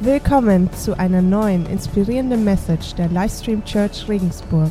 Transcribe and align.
Willkommen 0.00 0.70
zu 0.74 0.96
einer 0.96 1.20
neuen 1.20 1.66
inspirierenden 1.66 2.44
Message 2.44 2.94
der 2.94 3.08
Livestream 3.08 3.64
Church 3.64 4.08
Regensburg. 4.08 4.70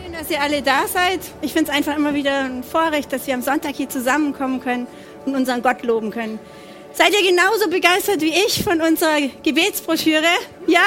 Schön, 0.00 0.12
dass 0.12 0.30
ihr 0.30 0.40
alle 0.40 0.62
da 0.62 0.86
seid. 0.86 1.18
Ich 1.40 1.52
finde 1.52 1.72
es 1.72 1.76
einfach 1.76 1.96
immer 1.96 2.14
wieder 2.14 2.44
ein 2.44 2.62
Vorrecht, 2.62 3.12
dass 3.12 3.26
wir 3.26 3.34
am 3.34 3.42
Sonntag 3.42 3.74
hier 3.74 3.88
zusammenkommen 3.88 4.60
können 4.60 4.86
und 5.26 5.34
unseren 5.34 5.62
Gott 5.62 5.82
loben 5.82 6.12
können. 6.12 6.38
Seid 6.92 7.10
ihr 7.10 7.28
genauso 7.28 7.68
begeistert 7.70 8.20
wie 8.20 8.32
ich 8.46 8.62
von 8.62 8.80
unserer 8.80 9.18
Gebetsbroschüre? 9.42 10.30
Ja? 10.68 10.86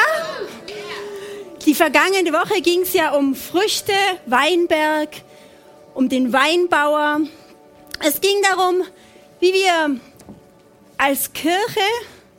Die 1.66 1.76
vergangene 1.76 2.32
Woche 2.32 2.62
ging 2.62 2.84
es 2.84 2.94
ja 2.94 3.12
um 3.12 3.36
Früchte, 3.36 3.92
Weinberg, 4.26 5.10
um 5.96 6.08
den 6.08 6.32
Weinbauer. 6.32 7.20
Es 8.08 8.22
ging 8.22 8.38
darum, 8.42 8.84
wie 9.42 9.52
wir 9.52 10.00
als 10.98 11.34
Kirche 11.34 11.82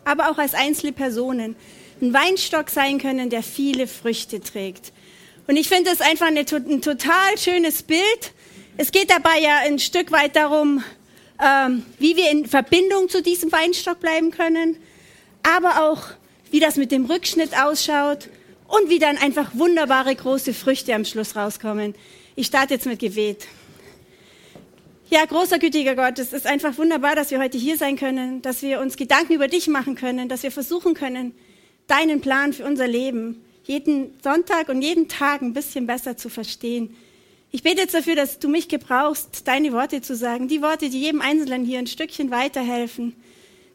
aber 0.07 0.31
auch 0.31 0.39
als 0.39 0.55
einzelne 0.55 0.93
Personen 0.93 1.57
ein 2.01 2.15
Weinstock 2.15 2.71
sein 2.71 2.99
können, 2.99 3.29
der 3.29 3.43
viele 3.43 3.87
Früchte 3.87 4.41
trägt. 4.41 4.93
Und 5.47 5.57
ich 5.57 5.69
finde 5.69 5.91
das 5.91 6.01
einfach 6.01 6.27
eine, 6.27 6.41
ein 6.41 6.81
total 6.81 7.37
schönes 7.37 7.83
Bild. 7.83 8.33
Es 8.77 8.93
geht 8.93 9.11
dabei 9.11 9.41
ja 9.41 9.59
ein 9.65 9.79
Stück 9.79 10.13
weit 10.13 10.37
darum, 10.37 10.83
ähm, 11.45 11.85
wie 11.99 12.17
wir 12.17 12.31
in 12.31 12.47
Verbindung 12.47 13.09
zu 13.09 13.23
diesem 13.23 13.51
Weinstock 13.53 14.01
bleiben 14.01 14.31
können, 14.31 14.77
aber 15.43 15.91
auch, 15.91 16.03
wie 16.51 16.61
das 16.61 16.77
mit 16.77 16.93
dem 16.93 17.07
Rückschnitt 17.07 17.59
ausschaut 17.59 18.29
und 18.69 18.89
wie 18.89 18.99
dann 18.99 19.19
einfach 19.19 19.51
wunderbare 19.55 20.15
große 20.15 20.55
Früchte 20.55 20.95
am 20.95 21.05
Schluss 21.05 21.37
rauskommen. 21.37 21.95
Ich 22.37 22.47
starte 22.47 22.75
jetzt 22.75 22.87
mit 22.87 23.01
Gebet. 23.01 23.47
Ja, 25.09 25.25
großer 25.25 25.61
gütiger 25.61 25.95
Gott, 25.95 26.19
es 26.19 26.33
ist 26.33 26.49
einfach 26.49 26.77
wunderbar, 26.79 27.15
dass 27.15 27.31
wir 27.31 27.39
heute 27.39 27.57
hier 27.57 27.77
sein 27.77 27.97
können, 27.97 28.43
dass 28.43 28.63
wir 28.63 28.81
uns 28.81 28.97
Gedanken 28.97 29.35
über 29.35 29.47
dich 29.47 29.69
machen 29.69 29.95
können, 29.95 30.29
dass 30.29 30.43
wir 30.43 30.51
versuchen 30.51 30.95
können, 30.95 31.33
deinen 31.87 32.21
Plan 32.21 32.53
für 32.53 32.65
unser 32.65 32.89
Leben 32.89 33.41
jeden 33.63 34.19
Sonntag 34.21 34.69
und 34.69 34.83
jeden 34.83 35.07
Tag 35.07 35.43
ein 35.43 35.53
bisschen 35.53 35.87
besser 35.87 36.17
zu 36.17 36.29
verstehen. 36.29 36.97
Ich 37.53 37.63
bete 37.63 37.83
jetzt 37.83 37.95
dafür, 37.95 38.17
dass 38.17 38.41
du 38.41 38.49
mich 38.49 38.67
gebrauchst, 38.67 39.47
deine 39.47 39.73
Worte 39.73 40.03
zu 40.03 40.17
sagen, 40.17 40.49
die 40.49 40.61
Worte, 40.61 40.91
die 40.91 41.01
jedem 41.01 41.21
Einzelnen 41.21 41.65
hier 41.65 41.79
ein 41.79 41.87
Stückchen 41.87 42.33
weiterhelfen, 42.33 43.15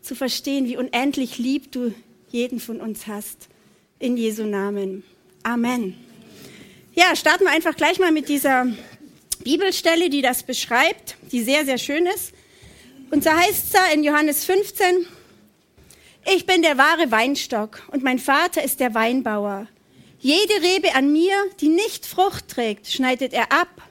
zu 0.02 0.16
verstehen, 0.16 0.66
wie 0.66 0.76
unendlich 0.76 1.38
lieb 1.38 1.72
du 1.72 1.94
jeden 2.30 2.60
von 2.60 2.82
uns 2.82 3.08
hast. 3.08 3.48
In 4.00 4.18
Jesu 4.18 4.44
Namen. 4.44 5.04
Amen. 5.44 5.95
Ja, 6.94 7.16
starten 7.16 7.45
wir 7.45 7.52
einfach 7.52 7.76
gleich 7.78 8.00
mal 8.00 8.12
mit 8.12 8.28
dieser 8.28 8.68
Bibelstelle, 9.42 10.09
die 10.09 10.22
das 10.22 10.44
beschreibt, 10.44 11.17
die 11.31 11.44
sehr, 11.44 11.66
sehr 11.66 11.78
schön 11.78 12.06
ist. 12.06 12.34
Und 13.09 13.23
so 13.23 13.31
heißt 13.31 13.66
es 13.66 13.70
da 13.72 13.88
in 13.94 14.03
Johannes 14.03 14.45
15, 14.45 15.06
ich 16.31 16.45
bin 16.45 16.61
der 16.61 16.78
wahre 16.78 17.11
Weinstock 17.11 17.81
und 17.92 18.03
mein 18.03 18.20
Vater 18.20 18.64
ist 18.64 18.80
der 18.80 18.94
Weinbauer. 18.94 19.67
Jede 20.20 20.53
Rebe 20.61 20.94
an 20.94 21.11
mir, 21.11 21.33
die 21.59 21.70
nicht 21.70 22.06
Frucht 22.06 22.48
trägt, 22.48 22.88
schneidet 22.88 23.33
er 23.33 23.52
ab. 23.52 23.89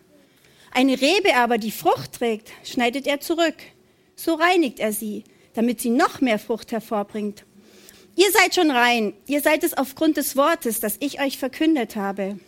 Eine 0.71 1.01
Rebe 1.01 1.35
aber, 1.35 1.59
die 1.59 1.73
Frucht 1.73 2.13
trägt, 2.13 2.53
schneidet 2.65 3.07
er 3.07 3.21
zurück. 3.21 3.57
So 4.15 4.35
reinigt 4.35 4.79
er 4.79 4.93
sie, 4.93 5.25
damit 5.55 5.81
sie 5.81 5.91
noch 5.91 6.21
mehr 6.21 6.39
Frucht 6.39 6.71
hervorbringt. 6.71 7.45
Ihr 8.15 8.31
seid 8.31 8.55
schon 8.55 8.71
rein, 8.71 9.15
ihr 9.27 9.41
seid 9.41 9.65
es 9.65 9.77
aufgrund 9.77 10.17
des 10.17 10.37
Wortes, 10.37 10.79
das 10.79 10.97
ich 11.01 11.21
euch 11.21 11.37
verkündet 11.37 11.97
habe 11.97 12.39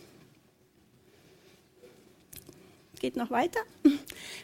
geht 3.03 3.17
noch 3.17 3.31
weiter. 3.31 3.59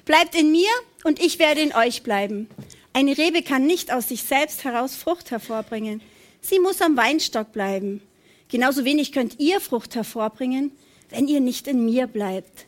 Bleibt 0.03 0.35
in 0.35 0.52
mir 0.52 0.67
und 1.05 1.21
ich 1.21 1.39
werde 1.39 1.61
in 1.61 1.73
euch 1.73 2.03
bleiben. 2.03 2.49
Eine 2.91 3.17
Rebe 3.17 3.41
kann 3.41 3.66
nicht 3.66 3.89
aus 3.93 4.09
sich 4.09 4.23
selbst 4.23 4.66
heraus 4.66 4.95
Frucht 4.95 5.31
hervorbringen. 5.31 6.01
Sie 6.41 6.59
muss 6.59 6.81
am 6.81 6.97
Weinstock 6.97 7.53
bleiben. 7.53 8.01
Genauso 8.49 8.83
wenig 8.83 9.13
könnt 9.13 9.39
ihr 9.39 9.61
Frucht 9.61 9.95
hervorbringen, 9.95 10.73
wenn 11.09 11.29
ihr 11.29 11.39
nicht 11.39 11.69
in 11.69 11.85
mir 11.85 12.05
bleibt. 12.05 12.66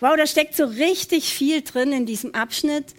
Wow, 0.00 0.16
da 0.18 0.26
steckt 0.26 0.54
so 0.54 0.66
richtig 0.66 1.32
viel 1.32 1.62
drin 1.62 1.92
in 1.92 2.04
diesem 2.04 2.34
Abschnitt. 2.34 2.94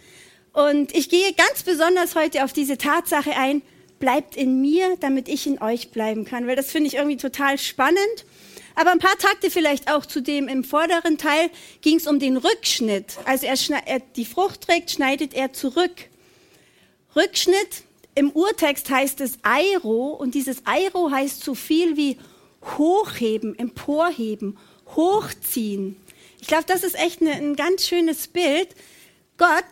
Und 0.54 0.96
ich 0.96 1.10
gehe 1.10 1.34
ganz 1.34 1.62
besonders 1.62 2.16
heute 2.16 2.46
auf 2.46 2.52
diese 2.52 2.80
Tatsache 2.80 3.38
ein, 3.38 3.62
bleibt 4.00 4.36
in 4.36 4.60
mir, 4.60 4.98
damit 5.00 5.30
ich 5.30 5.46
in 5.46 5.62
euch 5.62 5.92
bleiben 5.92 6.26
kann, 6.26 6.48
weil 6.48 6.56
das 6.56 6.72
finde 6.72 6.88
ich 6.88 6.96
irgendwie 6.96 7.18
total 7.18 7.60
spannend. 7.60 8.26
Aber 8.76 8.92
ein 8.92 9.00
paar 9.00 9.18
Takte 9.18 9.52
vielleicht 9.52 9.92
auch 9.92 10.06
zu 10.06 10.22
dem 10.22 10.48
im 10.48 10.64
vorderen 10.64 11.18
Teil 11.18 11.50
ging 11.82 11.98
es 11.98 12.08
um 12.08 12.20
den 12.20 12.38
Rückschnitt. 12.38 13.18
Also 13.26 13.46
er, 13.46 13.56
er 13.86 14.00
die 14.00 14.26
Frucht 14.26 14.62
trägt, 14.62 14.92
schneidet 14.92 15.34
er 15.34 15.54
zurück. 15.54 16.10
Rückschnitt, 17.16 17.84
im 18.16 18.32
Urtext 18.32 18.90
heißt 18.90 19.22
es 19.22 19.38
Eiro 19.44 20.10
und 20.10 20.36
dieses 20.36 20.66
Eiro 20.66 21.12
heißt 21.12 21.44
so 21.44 21.56
viel 21.56 21.98
wie 21.98 22.18
hochheben, 22.78 23.58
emporheben, 23.58 24.58
hochziehen. 24.96 25.98
Ich 26.40 26.48
glaube, 26.48 26.66
das 26.68 26.84
ist 26.84 26.96
echt 26.96 27.22
eine, 27.22 27.32
ein 27.32 27.56
ganz 27.56 27.88
schönes 27.88 28.28
Bild. 28.28 28.70
Gott, 29.38 29.64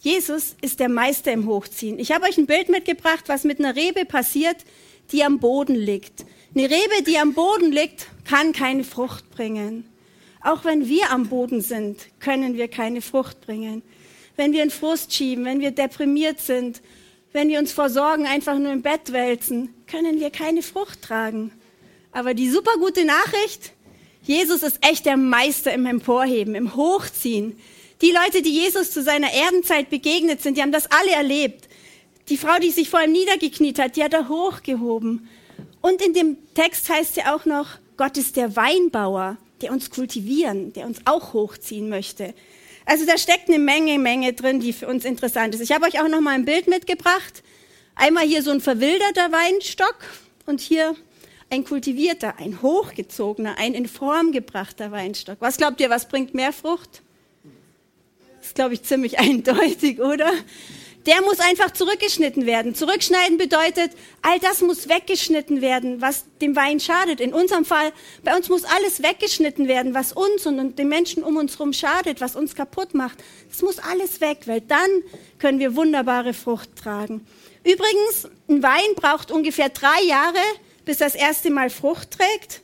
Jesus, 0.00 0.56
ist 0.60 0.80
der 0.80 0.88
Meister 0.88 1.32
im 1.32 1.46
Hochziehen. 1.46 1.98
Ich 1.98 2.12
habe 2.12 2.26
euch 2.26 2.36
ein 2.36 2.46
Bild 2.46 2.68
mitgebracht, 2.68 3.24
was 3.26 3.44
mit 3.44 3.58
einer 3.58 3.76
Rebe 3.76 4.04
passiert, 4.04 4.56
die 5.12 5.24
am 5.24 5.38
Boden 5.38 5.74
liegt. 5.74 6.24
Eine 6.56 6.70
Rebe, 6.70 7.02
die 7.04 7.18
am 7.18 7.34
Boden 7.34 7.72
liegt, 7.72 8.06
kann 8.24 8.52
keine 8.52 8.84
Frucht 8.84 9.28
bringen. 9.32 9.88
Auch 10.40 10.64
wenn 10.64 10.88
wir 10.88 11.10
am 11.10 11.28
Boden 11.28 11.60
sind, 11.60 11.98
können 12.20 12.56
wir 12.56 12.68
keine 12.68 13.02
Frucht 13.02 13.40
bringen. 13.40 13.82
Wenn 14.36 14.52
wir 14.52 14.62
in 14.62 14.70
Frust 14.70 15.12
schieben, 15.12 15.44
wenn 15.44 15.58
wir 15.58 15.72
deprimiert 15.72 16.40
sind, 16.40 16.80
wenn 17.32 17.48
wir 17.48 17.58
uns 17.58 17.72
vor 17.72 17.90
Sorgen 17.90 18.26
einfach 18.26 18.56
nur 18.56 18.72
im 18.72 18.82
Bett 18.82 19.12
wälzen, 19.12 19.74
können 19.88 20.20
wir 20.20 20.30
keine 20.30 20.62
Frucht 20.62 21.02
tragen. 21.02 21.50
Aber 22.12 22.34
die 22.34 22.48
supergute 22.48 23.04
Nachricht, 23.04 23.72
Jesus 24.22 24.62
ist 24.62 24.78
echt 24.88 25.06
der 25.06 25.16
Meister 25.16 25.72
im 25.72 25.86
Emporheben, 25.86 26.54
im 26.54 26.76
Hochziehen. 26.76 27.58
Die 28.00 28.12
Leute, 28.12 28.42
die 28.42 28.52
Jesus 28.52 28.92
zu 28.92 29.02
seiner 29.02 29.32
Erdenzeit 29.32 29.90
begegnet 29.90 30.40
sind, 30.40 30.56
die 30.56 30.62
haben 30.62 30.70
das 30.70 30.88
alle 30.88 31.10
erlebt. 31.10 31.68
Die 32.28 32.36
Frau, 32.36 32.60
die 32.60 32.70
sich 32.70 32.90
vor 32.90 33.02
ihm 33.02 33.10
niedergekniet 33.10 33.80
hat, 33.80 33.96
die 33.96 34.04
hat 34.04 34.14
er 34.14 34.28
hochgehoben. 34.28 35.28
Und 35.84 36.00
in 36.00 36.14
dem 36.14 36.38
Text 36.54 36.88
heißt 36.88 37.14
ja 37.18 37.36
auch 37.36 37.44
noch, 37.44 37.68
Gott 37.98 38.16
ist 38.16 38.36
der 38.36 38.56
Weinbauer, 38.56 39.36
der 39.60 39.70
uns 39.70 39.90
kultivieren, 39.90 40.72
der 40.72 40.86
uns 40.86 41.00
auch 41.04 41.34
hochziehen 41.34 41.90
möchte. 41.90 42.32
Also 42.86 43.04
da 43.04 43.18
steckt 43.18 43.50
eine 43.50 43.58
Menge, 43.58 43.98
Menge 43.98 44.32
drin, 44.32 44.60
die 44.60 44.72
für 44.72 44.88
uns 44.88 45.04
interessant 45.04 45.54
ist. 45.54 45.60
Ich 45.60 45.72
habe 45.72 45.84
euch 45.84 46.00
auch 46.00 46.08
noch 46.08 46.22
mal 46.22 46.30
ein 46.30 46.46
Bild 46.46 46.68
mitgebracht. 46.68 47.42
Einmal 47.96 48.24
hier 48.24 48.42
so 48.42 48.50
ein 48.50 48.62
verwilderter 48.62 49.30
Weinstock 49.30 49.98
und 50.46 50.62
hier 50.62 50.96
ein 51.50 51.64
kultivierter, 51.64 52.38
ein 52.38 52.62
hochgezogener, 52.62 53.58
ein 53.58 53.74
in 53.74 53.86
Form 53.86 54.32
gebrachter 54.32 54.90
Weinstock. 54.90 55.36
Was 55.40 55.58
glaubt 55.58 55.82
ihr, 55.82 55.90
was 55.90 56.08
bringt 56.08 56.32
mehr 56.32 56.54
Frucht? 56.54 57.02
Das 58.38 58.46
ist, 58.46 58.54
glaube 58.54 58.72
ich, 58.72 58.84
ziemlich 58.84 59.18
eindeutig, 59.18 60.00
oder? 60.00 60.32
Der 61.06 61.20
muss 61.22 61.38
einfach 61.38 61.70
zurückgeschnitten 61.70 62.46
werden. 62.46 62.74
Zurückschneiden 62.74 63.36
bedeutet, 63.36 63.92
all 64.22 64.38
das 64.38 64.62
muss 64.62 64.88
weggeschnitten 64.88 65.60
werden, 65.60 66.00
was 66.00 66.24
dem 66.40 66.56
Wein 66.56 66.80
schadet. 66.80 67.20
In 67.20 67.34
unserem 67.34 67.64
Fall, 67.64 67.92
bei 68.22 68.34
uns 68.36 68.48
muss 68.48 68.64
alles 68.64 69.02
weggeschnitten 69.02 69.68
werden, 69.68 69.94
was 69.94 70.12
uns 70.12 70.46
und 70.46 70.78
den 70.78 70.88
Menschen 70.88 71.22
um 71.22 71.36
uns 71.36 71.58
herum 71.58 71.72
schadet, 71.72 72.20
was 72.20 72.36
uns 72.36 72.54
kaputt 72.54 72.94
macht. 72.94 73.18
Es 73.50 73.62
muss 73.62 73.78
alles 73.78 74.20
weg, 74.20 74.40
weil 74.46 74.62
dann 74.62 74.88
können 75.38 75.58
wir 75.58 75.76
wunderbare 75.76 76.32
Frucht 76.32 76.76
tragen. 76.76 77.26
Übrigens, 77.64 78.28
ein 78.48 78.62
Wein 78.62 78.94
braucht 78.96 79.30
ungefähr 79.30 79.68
drei 79.68 80.02
Jahre, 80.06 80.40
bis 80.84 80.98
das 80.98 81.14
erste 81.14 81.50
Mal 81.50 81.70
Frucht 81.70 82.12
trägt 82.12 82.62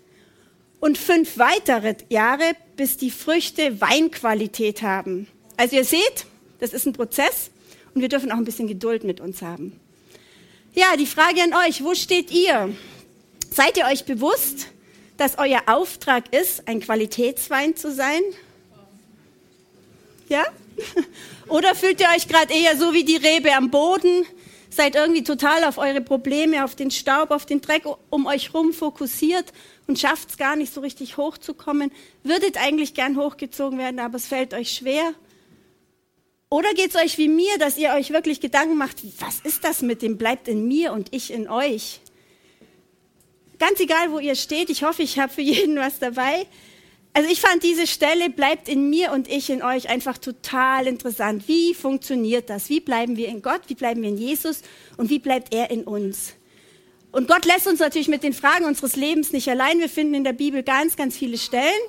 und 0.80 0.98
fünf 0.98 1.38
weitere 1.38 1.94
Jahre, 2.08 2.52
bis 2.76 2.96
die 2.96 3.10
Früchte 3.10 3.80
Weinqualität 3.80 4.82
haben. 4.82 5.28
Also 5.56 5.76
ihr 5.76 5.84
seht, 5.84 6.26
das 6.58 6.72
ist 6.72 6.86
ein 6.86 6.92
Prozess. 6.94 7.49
Und 7.94 8.00
wir 8.00 8.08
dürfen 8.08 8.30
auch 8.30 8.36
ein 8.36 8.44
bisschen 8.44 8.68
Geduld 8.68 9.04
mit 9.04 9.20
uns 9.20 9.42
haben. 9.42 9.78
Ja, 10.74 10.96
die 10.96 11.06
Frage 11.06 11.42
an 11.42 11.52
euch, 11.66 11.82
wo 11.82 11.94
steht 11.94 12.30
ihr? 12.30 12.74
Seid 13.50 13.76
ihr 13.76 13.86
euch 13.86 14.04
bewusst, 14.04 14.68
dass 15.16 15.38
euer 15.38 15.62
Auftrag 15.66 16.32
ist, 16.34 16.68
ein 16.68 16.80
Qualitätswein 16.80 17.76
zu 17.76 17.92
sein? 17.92 18.20
Ja? 20.28 20.44
Oder 21.48 21.74
fühlt 21.74 22.00
ihr 22.00 22.06
euch 22.16 22.28
gerade 22.28 22.54
eher 22.54 22.76
so 22.76 22.94
wie 22.94 23.04
die 23.04 23.16
Rebe 23.16 23.52
am 23.52 23.70
Boden? 23.70 24.24
Seid 24.70 24.94
irgendwie 24.94 25.24
total 25.24 25.64
auf 25.64 25.78
eure 25.78 26.00
Probleme, 26.00 26.64
auf 26.64 26.76
den 26.76 26.92
Staub, 26.92 27.32
auf 27.32 27.44
den 27.44 27.60
Dreck 27.60 27.82
um 28.08 28.26
euch 28.26 28.54
rum 28.54 28.72
fokussiert 28.72 29.52
und 29.88 29.98
schafft 29.98 30.30
es 30.30 30.36
gar 30.36 30.54
nicht 30.54 30.72
so 30.72 30.80
richtig 30.80 31.16
hochzukommen? 31.16 31.90
Würdet 32.22 32.56
eigentlich 32.56 32.94
gern 32.94 33.16
hochgezogen 33.16 33.80
werden, 33.80 33.98
aber 33.98 34.16
es 34.16 34.28
fällt 34.28 34.54
euch 34.54 34.70
schwer? 34.70 35.12
Oder 36.52 36.74
geht 36.74 36.90
es 36.90 36.96
euch 36.96 37.16
wie 37.16 37.28
mir, 37.28 37.58
dass 37.58 37.78
ihr 37.78 37.90
euch 37.90 38.10
wirklich 38.10 38.40
Gedanken 38.40 38.76
macht, 38.76 38.96
was 39.20 39.38
ist 39.38 39.62
das 39.62 39.82
mit 39.82 40.02
dem 40.02 40.18
bleibt 40.18 40.48
in 40.48 40.66
mir 40.66 40.92
und 40.92 41.14
ich 41.14 41.32
in 41.32 41.48
euch? 41.48 42.00
Ganz 43.60 43.78
egal, 43.78 44.10
wo 44.10 44.18
ihr 44.18 44.34
steht, 44.34 44.68
ich 44.68 44.82
hoffe, 44.82 45.02
ich 45.02 45.20
habe 45.20 45.32
für 45.32 45.42
jeden 45.42 45.76
was 45.76 46.00
dabei. 46.00 46.46
Also 47.12 47.30
ich 47.30 47.40
fand 47.40 47.62
diese 47.62 47.86
Stelle 47.86 48.30
bleibt 48.30 48.68
in 48.68 48.90
mir 48.90 49.12
und 49.12 49.28
ich 49.28 49.48
in 49.48 49.62
euch 49.62 49.88
einfach 49.88 50.18
total 50.18 50.88
interessant. 50.88 51.46
Wie 51.46 51.72
funktioniert 51.72 52.50
das? 52.50 52.68
Wie 52.68 52.80
bleiben 52.80 53.16
wir 53.16 53.28
in 53.28 53.42
Gott? 53.42 53.62
Wie 53.68 53.74
bleiben 53.76 54.02
wir 54.02 54.08
in 54.08 54.18
Jesus? 54.18 54.62
Und 54.96 55.08
wie 55.08 55.20
bleibt 55.20 55.54
er 55.54 55.70
in 55.70 55.84
uns? 55.84 56.34
Und 57.12 57.28
Gott 57.28 57.44
lässt 57.44 57.68
uns 57.68 57.78
natürlich 57.78 58.08
mit 58.08 58.24
den 58.24 58.32
Fragen 58.32 58.64
unseres 58.64 58.96
Lebens 58.96 59.32
nicht 59.32 59.48
allein. 59.48 59.78
Wir 59.78 59.88
finden 59.88 60.14
in 60.14 60.24
der 60.24 60.32
Bibel 60.32 60.64
ganz, 60.64 60.96
ganz 60.96 61.16
viele 61.16 61.38
Stellen. 61.38 61.80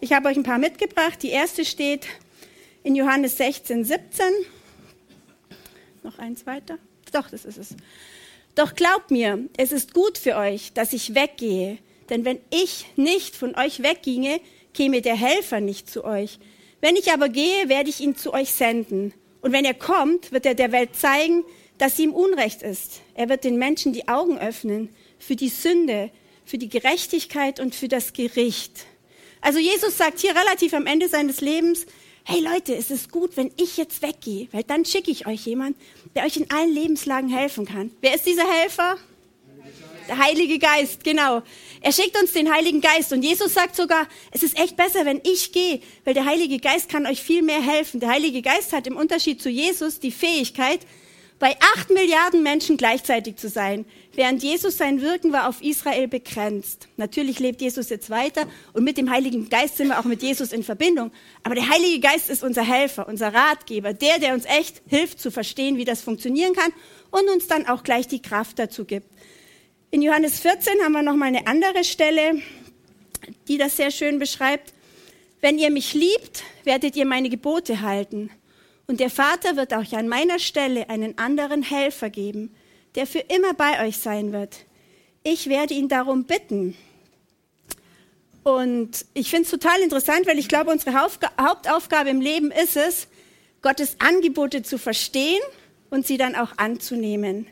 Ich 0.00 0.12
habe 0.12 0.28
euch 0.28 0.36
ein 0.36 0.42
paar 0.44 0.58
mitgebracht. 0.58 1.20
Die 1.22 1.30
erste 1.30 1.64
steht 1.64 2.06
in 2.84 2.94
Johannes 2.94 3.38
16, 3.38 3.84
17. 3.84 4.26
Noch 6.04 6.18
eins 6.18 6.46
weiter. 6.46 6.78
Doch, 7.12 7.28
das 7.30 7.44
ist 7.44 7.58
es. 7.58 7.74
Doch 8.54 8.74
glaubt 8.74 9.10
mir, 9.10 9.48
es 9.56 9.72
ist 9.72 9.94
gut 9.94 10.18
für 10.18 10.36
euch, 10.36 10.72
dass 10.74 10.92
ich 10.92 11.14
weggehe. 11.14 11.78
Denn 12.10 12.24
wenn 12.24 12.38
ich 12.50 12.86
nicht 12.96 13.34
von 13.34 13.56
euch 13.56 13.82
wegginge, 13.82 14.40
käme 14.74 15.00
der 15.00 15.16
Helfer 15.16 15.60
nicht 15.60 15.90
zu 15.90 16.04
euch. 16.04 16.38
Wenn 16.80 16.96
ich 16.96 17.10
aber 17.10 17.30
gehe, 17.30 17.68
werde 17.68 17.88
ich 17.88 18.00
ihn 18.00 18.16
zu 18.16 18.34
euch 18.34 18.52
senden. 18.52 19.14
Und 19.40 19.52
wenn 19.52 19.64
er 19.64 19.74
kommt, 19.74 20.30
wird 20.30 20.44
er 20.44 20.54
der 20.54 20.70
Welt 20.70 20.94
zeigen, 20.94 21.44
dass 21.78 21.96
sie 21.96 22.04
ihm 22.04 22.12
Unrecht 22.12 22.62
ist. 22.62 23.00
Er 23.14 23.30
wird 23.30 23.44
den 23.44 23.56
Menschen 23.56 23.94
die 23.94 24.08
Augen 24.08 24.38
öffnen 24.38 24.94
für 25.18 25.36
die 25.36 25.48
Sünde, 25.48 26.10
für 26.44 26.58
die 26.58 26.68
Gerechtigkeit 26.68 27.60
und 27.60 27.74
für 27.74 27.88
das 27.88 28.12
Gericht. 28.12 28.84
Also 29.40 29.58
Jesus 29.58 29.96
sagt 29.96 30.20
hier 30.20 30.36
relativ 30.36 30.74
am 30.74 30.86
Ende 30.86 31.08
seines 31.08 31.40
Lebens, 31.40 31.86
hey 32.24 32.40
Leute, 32.40 32.74
es 32.74 32.90
ist 32.90 33.12
gut, 33.12 33.36
wenn 33.36 33.50
ich 33.56 33.76
jetzt 33.76 34.02
weggehe, 34.02 34.48
weil 34.52 34.62
dann 34.64 34.84
schicke 34.84 35.10
ich 35.10 35.26
euch 35.26 35.46
jemand, 35.46 35.76
der 36.14 36.24
euch 36.24 36.36
in 36.36 36.50
allen 36.50 36.72
Lebenslagen 36.72 37.28
helfen 37.28 37.66
kann. 37.66 37.90
Wer 38.00 38.14
ist 38.14 38.26
dieser 38.26 38.50
Helfer? 38.50 38.96
Der 40.08 40.18
Heilige 40.18 40.58
Geist, 40.58 41.02
genau. 41.04 41.42
Er 41.80 41.92
schickt 41.92 42.20
uns 42.20 42.32
den 42.32 42.52
Heiligen 42.52 42.80
Geist 42.80 43.12
und 43.12 43.22
Jesus 43.22 43.54
sagt 43.54 43.74
sogar, 43.76 44.06
es 44.32 44.42
ist 44.42 44.58
echt 44.58 44.76
besser, 44.76 45.06
wenn 45.06 45.20
ich 45.24 45.52
gehe, 45.52 45.80
weil 46.04 46.12
der 46.12 46.26
Heilige 46.26 46.58
Geist 46.58 46.90
kann 46.90 47.06
euch 47.06 47.22
viel 47.22 47.42
mehr 47.42 47.62
helfen. 47.62 48.00
Der 48.00 48.10
Heilige 48.10 48.42
Geist 48.42 48.72
hat 48.72 48.86
im 48.86 48.96
Unterschied 48.96 49.40
zu 49.40 49.48
Jesus 49.48 50.00
die 50.00 50.10
Fähigkeit, 50.10 50.80
bei 51.38 51.56
acht 51.74 51.90
Milliarden 51.90 52.42
Menschen 52.42 52.76
gleichzeitig 52.76 53.36
zu 53.36 53.48
sein, 53.48 53.84
während 54.16 54.42
Jesus 54.42 54.76
sein 54.76 55.00
Wirken 55.00 55.32
war 55.32 55.48
auf 55.48 55.62
Israel 55.62 56.08
begrenzt. 56.08 56.88
Natürlich 56.96 57.38
lebt 57.38 57.60
Jesus 57.60 57.90
jetzt 57.90 58.10
weiter 58.10 58.46
und 58.72 58.84
mit 58.84 58.96
dem 58.96 59.10
Heiligen 59.10 59.48
Geist 59.48 59.76
sind 59.76 59.88
wir 59.88 59.98
auch 59.98 60.04
mit 60.04 60.22
Jesus 60.22 60.52
in 60.52 60.62
Verbindung. 60.62 61.10
Aber 61.42 61.54
der 61.54 61.68
Heilige 61.68 62.00
Geist 62.00 62.30
ist 62.30 62.42
unser 62.42 62.62
Helfer, 62.62 63.08
unser 63.08 63.34
Ratgeber, 63.34 63.92
der, 63.92 64.18
der 64.18 64.34
uns 64.34 64.44
echt 64.44 64.82
hilft 64.86 65.20
zu 65.20 65.30
verstehen, 65.30 65.76
wie 65.76 65.84
das 65.84 66.02
funktionieren 66.02 66.54
kann 66.54 66.72
und 67.10 67.28
uns 67.28 67.46
dann 67.46 67.66
auch 67.66 67.82
gleich 67.82 68.08
die 68.08 68.22
Kraft 68.22 68.58
dazu 68.58 68.84
gibt. 68.84 69.08
In 69.90 70.02
Johannes 70.02 70.40
14 70.40 70.80
haben 70.82 70.92
wir 70.92 71.02
noch 71.02 71.14
mal 71.14 71.26
eine 71.26 71.46
andere 71.46 71.84
Stelle, 71.84 72.42
die 73.48 73.58
das 73.58 73.76
sehr 73.76 73.90
schön 73.90 74.18
beschreibt. 74.18 74.72
Wenn 75.40 75.58
ihr 75.58 75.70
mich 75.70 75.94
liebt, 75.94 76.42
werdet 76.64 76.96
ihr 76.96 77.04
meine 77.04 77.28
Gebote 77.28 77.80
halten. 77.80 78.30
Und 78.86 79.00
der 79.00 79.10
Vater 79.10 79.56
wird 79.56 79.72
euch 79.72 79.96
an 79.96 80.08
meiner 80.08 80.38
Stelle 80.38 80.90
einen 80.90 81.16
anderen 81.18 81.62
Helfer 81.62 82.10
geben, 82.10 82.54
der 82.94 83.06
für 83.06 83.20
immer 83.20 83.54
bei 83.54 83.86
euch 83.86 83.98
sein 83.98 84.32
wird. 84.32 84.64
Ich 85.22 85.48
werde 85.48 85.74
ihn 85.74 85.88
darum 85.88 86.24
bitten. 86.24 86.76
Und 88.42 89.06
ich 89.14 89.30
finde 89.30 89.44
es 89.44 89.50
total 89.50 89.80
interessant, 89.80 90.26
weil 90.26 90.38
ich 90.38 90.48
glaube, 90.48 90.70
unsere 90.70 90.94
Hauptaufgabe 91.00 92.10
im 92.10 92.20
Leben 92.20 92.50
ist 92.50 92.76
es, 92.76 93.08
Gottes 93.62 93.96
Angebote 93.98 94.62
zu 94.62 94.78
verstehen 94.78 95.40
und 95.88 96.06
sie 96.06 96.18
dann 96.18 96.34
auch 96.34 96.58
anzunehmen. 96.58 97.46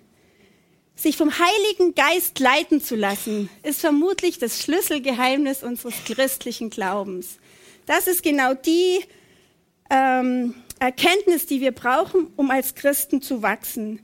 Sich 0.95 1.17
vom 1.17 1.33
Heiligen 1.33 1.95
Geist 1.95 2.39
leiten 2.39 2.83
zu 2.83 2.95
lassen, 2.95 3.49
ist 3.63 3.81
vermutlich 3.81 4.39
das 4.39 4.63
Schlüsselgeheimnis 4.63 5.63
unseres 5.63 5.95
christlichen 6.05 6.69
Glaubens. 6.69 7.39
Das 7.87 8.07
ist 8.07 8.23
genau 8.23 8.53
die 8.53 9.01
ähm, 9.89 10.55
Erkenntnis, 10.79 11.47
die 11.47 11.63
wir 11.63 11.73
brauchen, 11.73 12.31
um 12.37 12.51
als 12.51 12.75
Christen 12.75 13.23
zu 13.23 13.41
wachsen. 13.41 14.01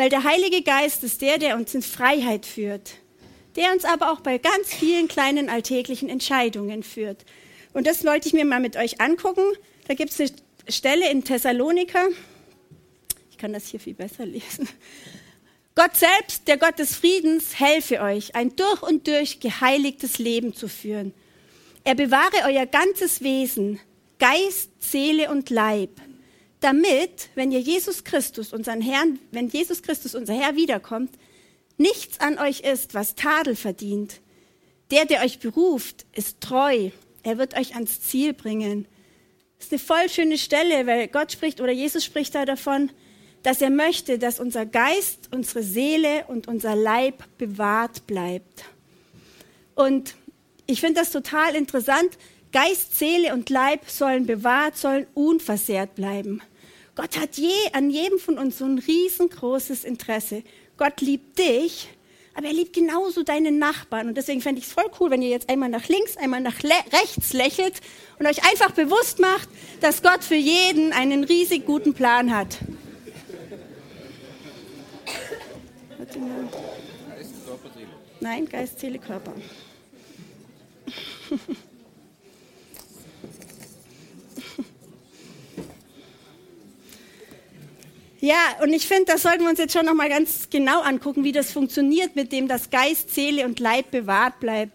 Weil 0.00 0.08
der 0.08 0.24
Heilige 0.24 0.62
Geist 0.62 1.04
ist 1.04 1.20
der, 1.20 1.36
der 1.36 1.56
uns 1.56 1.74
in 1.74 1.82
Freiheit 1.82 2.46
führt, 2.46 2.92
der 3.54 3.70
uns 3.70 3.84
aber 3.84 4.10
auch 4.10 4.20
bei 4.20 4.38
ganz 4.38 4.72
vielen 4.72 5.08
kleinen 5.08 5.50
alltäglichen 5.50 6.08
Entscheidungen 6.08 6.82
führt. 6.82 7.26
Und 7.74 7.86
das 7.86 8.02
wollte 8.06 8.26
ich 8.26 8.32
mir 8.32 8.46
mal 8.46 8.60
mit 8.60 8.78
euch 8.78 8.98
angucken. 9.02 9.44
Da 9.88 9.92
gibt 9.92 10.10
es 10.10 10.18
eine 10.18 10.30
Stelle 10.70 11.10
in 11.10 11.22
Thessaloniker. 11.22 12.08
Ich 13.30 13.36
kann 13.36 13.52
das 13.52 13.66
hier 13.66 13.78
viel 13.78 13.92
besser 13.92 14.24
lesen. 14.24 14.66
Gott 15.74 15.94
selbst, 15.94 16.48
der 16.48 16.56
Gott 16.56 16.78
des 16.78 16.96
Friedens, 16.96 17.60
helfe 17.60 18.00
euch, 18.00 18.34
ein 18.34 18.56
durch 18.56 18.82
und 18.82 19.06
durch 19.06 19.38
geheiligtes 19.38 20.16
Leben 20.16 20.54
zu 20.54 20.68
führen. 20.68 21.12
Er 21.84 21.94
bewahre 21.94 22.46
euer 22.46 22.64
ganzes 22.64 23.20
Wesen, 23.20 23.80
Geist, 24.18 24.70
Seele 24.78 25.30
und 25.30 25.50
Leib, 25.50 25.90
damit, 26.60 27.30
wenn 27.34 27.52
ihr 27.52 27.60
Jesus 27.60 28.04
Christus, 28.04 28.52
unseren 28.52 28.80
Herrn, 28.80 29.18
wenn 29.30 29.48
Jesus 29.48 29.82
Christus, 29.82 30.14
unser 30.14 30.34
Herr, 30.34 30.56
wiederkommt, 30.56 31.10
nichts 31.78 32.20
an 32.20 32.38
euch 32.38 32.60
ist, 32.60 32.94
was 32.94 33.14
Tadel 33.14 33.56
verdient. 33.56 34.20
Der, 34.90 35.06
der 35.06 35.22
euch 35.22 35.38
beruft, 35.38 36.04
ist 36.14 36.40
treu. 36.40 36.90
Er 37.22 37.38
wird 37.38 37.56
euch 37.56 37.74
ans 37.74 38.00
Ziel 38.00 38.34
bringen. 38.34 38.86
Das 39.58 39.66
ist 39.66 39.72
eine 39.72 39.78
voll 39.78 40.08
schöne 40.08 40.38
Stelle, 40.38 40.86
weil 40.86 41.08
Gott 41.08 41.32
spricht 41.32 41.60
oder 41.60 41.72
Jesus 41.72 42.04
spricht 42.04 42.34
da 42.34 42.44
davon, 42.44 42.90
dass 43.42 43.62
er 43.62 43.70
möchte, 43.70 44.18
dass 44.18 44.40
unser 44.40 44.66
Geist, 44.66 45.28
unsere 45.30 45.62
Seele 45.62 46.24
und 46.28 46.48
unser 46.48 46.76
Leib 46.76 47.24
bewahrt 47.38 48.06
bleibt. 48.06 48.64
Und 49.74 50.14
ich 50.66 50.80
finde 50.80 51.00
das 51.00 51.10
total 51.10 51.54
interessant, 51.54 52.18
Geist, 52.52 52.98
Seele 52.98 53.32
und 53.32 53.48
Leib 53.48 53.88
sollen 53.88 54.26
bewahrt, 54.26 54.76
sollen 54.76 55.06
unversehrt 55.14 55.94
bleiben. 55.94 56.42
Gott 57.00 57.18
hat 57.18 57.38
je, 57.38 57.50
an 57.72 57.88
jedem 57.88 58.18
von 58.18 58.36
uns 58.36 58.58
so 58.58 58.66
ein 58.66 58.78
riesengroßes 58.78 59.84
Interesse. 59.84 60.42
Gott 60.76 61.00
liebt 61.00 61.38
dich, 61.38 61.88
aber 62.34 62.48
er 62.48 62.52
liebt 62.52 62.74
genauso 62.74 63.22
deinen 63.22 63.58
Nachbarn. 63.58 64.08
Und 64.08 64.18
deswegen 64.18 64.42
fände 64.42 64.60
ich 64.60 64.66
es 64.66 64.72
voll 64.74 64.84
cool, 65.00 65.10
wenn 65.10 65.22
ihr 65.22 65.30
jetzt 65.30 65.48
einmal 65.48 65.70
nach 65.70 65.88
links, 65.88 66.18
einmal 66.18 66.42
nach 66.42 66.62
rechts 66.62 67.32
lächelt 67.32 67.80
und 68.18 68.26
euch 68.26 68.46
einfach 68.50 68.72
bewusst 68.72 69.18
macht, 69.18 69.48
dass 69.80 70.02
Gott 70.02 70.22
für 70.22 70.34
jeden 70.34 70.92
einen 70.92 71.24
riesig 71.24 71.64
guten 71.64 71.94
Plan 71.94 72.36
hat. 72.36 72.58
Nein, 78.20 78.46
Geist, 78.46 78.78
Seele, 78.78 78.98
Körper. 78.98 79.32
Ja, 88.20 88.56
und 88.62 88.72
ich 88.74 88.86
finde, 88.86 89.06
das 89.06 89.22
sollten 89.22 89.42
wir 89.42 89.48
uns 89.48 89.58
jetzt 89.58 89.72
schon 89.72 89.86
noch 89.86 89.94
mal 89.94 90.10
ganz 90.10 90.50
genau 90.50 90.82
angucken, 90.82 91.24
wie 91.24 91.32
das 91.32 91.52
funktioniert, 91.52 92.16
mit 92.16 92.32
dem 92.32 92.48
das 92.48 92.68
Geist, 92.68 93.14
Seele 93.14 93.46
und 93.46 93.60
Leib 93.60 93.90
bewahrt 93.90 94.40
bleibt. 94.40 94.72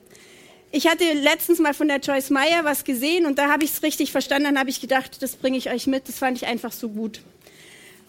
Ich 0.71 0.87
hatte 0.87 1.13
letztens 1.13 1.59
mal 1.59 1.75
von 1.75 1.87
der 1.87 1.99
Joyce 1.99 2.31
Meyer 2.31 2.63
was 2.63 2.83
gesehen 2.83 3.27
und 3.27 3.37
da 3.37 3.49
habe 3.51 3.63
ich 3.63 3.71
es 3.71 3.83
richtig 3.83 4.11
verstanden. 4.11 4.45
Dann 4.45 4.59
habe 4.59 4.71
ich 4.71 4.81
gedacht, 4.81 5.21
das 5.21 5.35
bringe 5.35 5.57
ich 5.57 5.69
euch 5.69 5.85
mit. 5.85 6.09
Das 6.09 6.17
fand 6.17 6.37
ich 6.37 6.47
einfach 6.47 6.71
so 6.71 6.89
gut. 6.89 7.21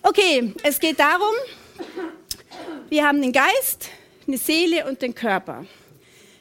Okay, 0.02 0.55
es 0.62 0.81
geht 0.81 0.99
darum, 0.99 1.35
wir 2.88 3.07
haben 3.07 3.21
den 3.21 3.33
Geist, 3.33 3.90
eine 4.26 4.38
Seele 4.38 4.88
und 4.88 5.02
den 5.02 5.14
Körper. 5.14 5.66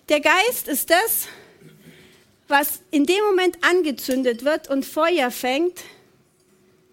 Der 0.08 0.22
Geist 0.22 0.68
ist 0.68 0.90
das, 0.90 1.28
was 2.48 2.80
in 2.92 3.06
dem 3.06 3.24
Moment 3.26 3.58
angezündet 3.62 4.46
wird 4.46 4.70
und 4.70 4.86
Feuer 4.86 5.32
fängt, 5.32 5.82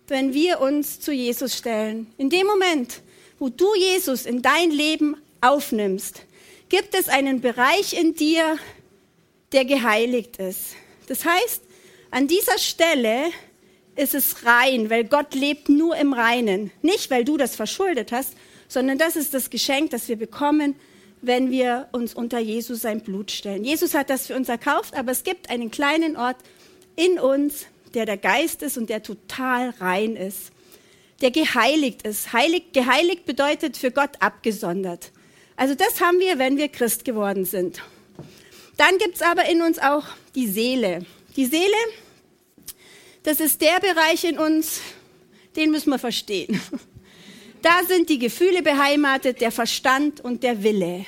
wenn 0.08 0.34
wir 0.34 0.60
uns 0.60 1.00
zu 1.00 1.12
Jesus 1.12 1.56
stellen. 1.56 2.12
In 2.18 2.30
dem 2.30 2.46
Moment, 2.46 3.00
wo 3.38 3.48
du 3.48 3.74
Jesus 3.74 4.26
in 4.26 4.42
dein 4.42 4.70
Leben 4.70 5.16
aufnimmst, 5.40 6.22
gibt 6.68 6.94
es 6.94 7.08
einen 7.08 7.40
Bereich 7.40 7.92
in 7.92 8.14
dir, 8.14 8.58
der 9.52 9.64
geheiligt 9.64 10.38
ist. 10.38 10.74
Das 11.06 11.24
heißt, 11.24 11.62
an 12.10 12.28
dieser 12.28 12.58
Stelle 12.58 13.30
ist 13.96 14.14
es 14.14 14.46
rein, 14.46 14.90
weil 14.90 15.04
Gott 15.04 15.34
lebt 15.34 15.68
nur 15.68 15.96
im 15.96 16.12
Reinen. 16.12 16.70
Nicht, 16.82 17.10
weil 17.10 17.24
du 17.24 17.36
das 17.36 17.56
verschuldet 17.56 18.12
hast, 18.12 18.34
sondern 18.68 18.98
das 18.98 19.16
ist 19.16 19.34
das 19.34 19.50
Geschenk, 19.50 19.90
das 19.90 20.08
wir 20.08 20.16
bekommen, 20.16 20.74
wenn 21.20 21.50
wir 21.50 21.88
uns 21.92 22.14
unter 22.14 22.38
Jesus 22.38 22.82
sein 22.82 23.00
Blut 23.00 23.30
stellen. 23.30 23.64
Jesus 23.64 23.94
hat 23.94 24.10
das 24.10 24.26
für 24.26 24.36
uns 24.36 24.48
erkauft, 24.48 24.94
aber 24.94 25.12
es 25.12 25.24
gibt 25.24 25.50
einen 25.50 25.70
kleinen 25.70 26.16
Ort 26.16 26.36
in 26.96 27.18
uns, 27.18 27.66
der 27.94 28.06
der 28.06 28.16
Geist 28.16 28.62
ist 28.62 28.78
und 28.78 28.90
der 28.90 29.02
total 29.02 29.70
rein 29.80 30.16
ist, 30.16 30.52
der 31.20 31.30
geheiligt 31.30 32.02
ist. 32.02 32.32
Heilig, 32.32 32.72
geheiligt 32.72 33.24
bedeutet 33.24 33.76
für 33.76 33.90
Gott 33.90 34.10
abgesondert. 34.20 35.12
Also 35.56 35.74
das 35.74 36.00
haben 36.00 36.18
wir, 36.18 36.38
wenn 36.38 36.56
wir 36.56 36.68
Christ 36.68 37.04
geworden 37.04 37.44
sind. 37.44 37.82
Dann 38.76 38.98
gibt 38.98 39.16
es 39.16 39.22
aber 39.22 39.44
in 39.48 39.62
uns 39.62 39.78
auch 39.78 40.04
die 40.34 40.48
Seele. 40.48 41.04
Die 41.36 41.46
Seele, 41.46 41.76
das 43.22 43.40
ist 43.40 43.60
der 43.60 43.78
Bereich 43.80 44.24
in 44.24 44.38
uns, 44.38 44.80
den 45.56 45.70
müssen 45.70 45.90
wir 45.90 45.98
verstehen. 45.98 46.60
Da 47.62 47.84
sind 47.86 48.08
die 48.08 48.18
Gefühle 48.18 48.60
beheimatet, 48.60 49.40
der 49.40 49.52
Verstand 49.52 50.20
und 50.20 50.42
der 50.42 50.64
Wille. 50.64 51.06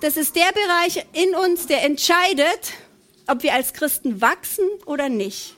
Das 0.00 0.16
ist 0.16 0.34
der 0.34 0.50
Bereich 0.52 1.06
in 1.12 1.36
uns, 1.36 1.68
der 1.68 1.84
entscheidet, 1.84 2.72
ob 3.28 3.44
wir 3.44 3.54
als 3.54 3.72
Christen 3.72 4.20
wachsen 4.20 4.64
oder 4.84 5.08
nicht. 5.08 5.54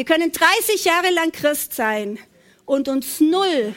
Wir 0.00 0.06
können 0.06 0.32
30 0.32 0.86
Jahre 0.86 1.10
lang 1.10 1.30
Christ 1.30 1.74
sein 1.74 2.18
und 2.64 2.88
uns 2.88 3.20
null 3.20 3.74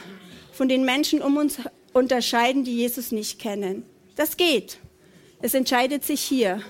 von 0.54 0.70
den 0.70 0.82
Menschen 0.86 1.20
um 1.20 1.36
uns 1.36 1.58
unterscheiden, 1.92 2.64
die 2.64 2.78
Jesus 2.78 3.12
nicht 3.12 3.38
kennen. 3.38 3.84
Das 4.16 4.38
geht. 4.38 4.78
Es 5.42 5.52
entscheidet 5.52 6.02
sich 6.02 6.22
hier. 6.22 6.62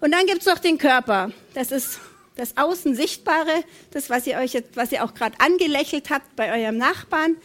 Und 0.00 0.12
dann 0.12 0.24
gibt 0.24 0.40
es 0.40 0.46
noch 0.46 0.58
den 0.58 0.78
Körper. 0.78 1.32
Das 1.52 1.70
ist 1.70 2.00
das 2.36 2.56
Außen 2.56 2.94
Sichtbare, 2.94 3.62
das, 3.90 4.08
was 4.08 4.26
ihr 4.26 4.38
euch 4.38 4.56
was 4.72 4.90
ihr 4.90 5.04
auch 5.04 5.12
gerade 5.12 5.38
angelächelt 5.38 6.08
habt 6.08 6.34
bei 6.34 6.58
eurem 6.58 6.78
Nachbarn. 6.78 7.36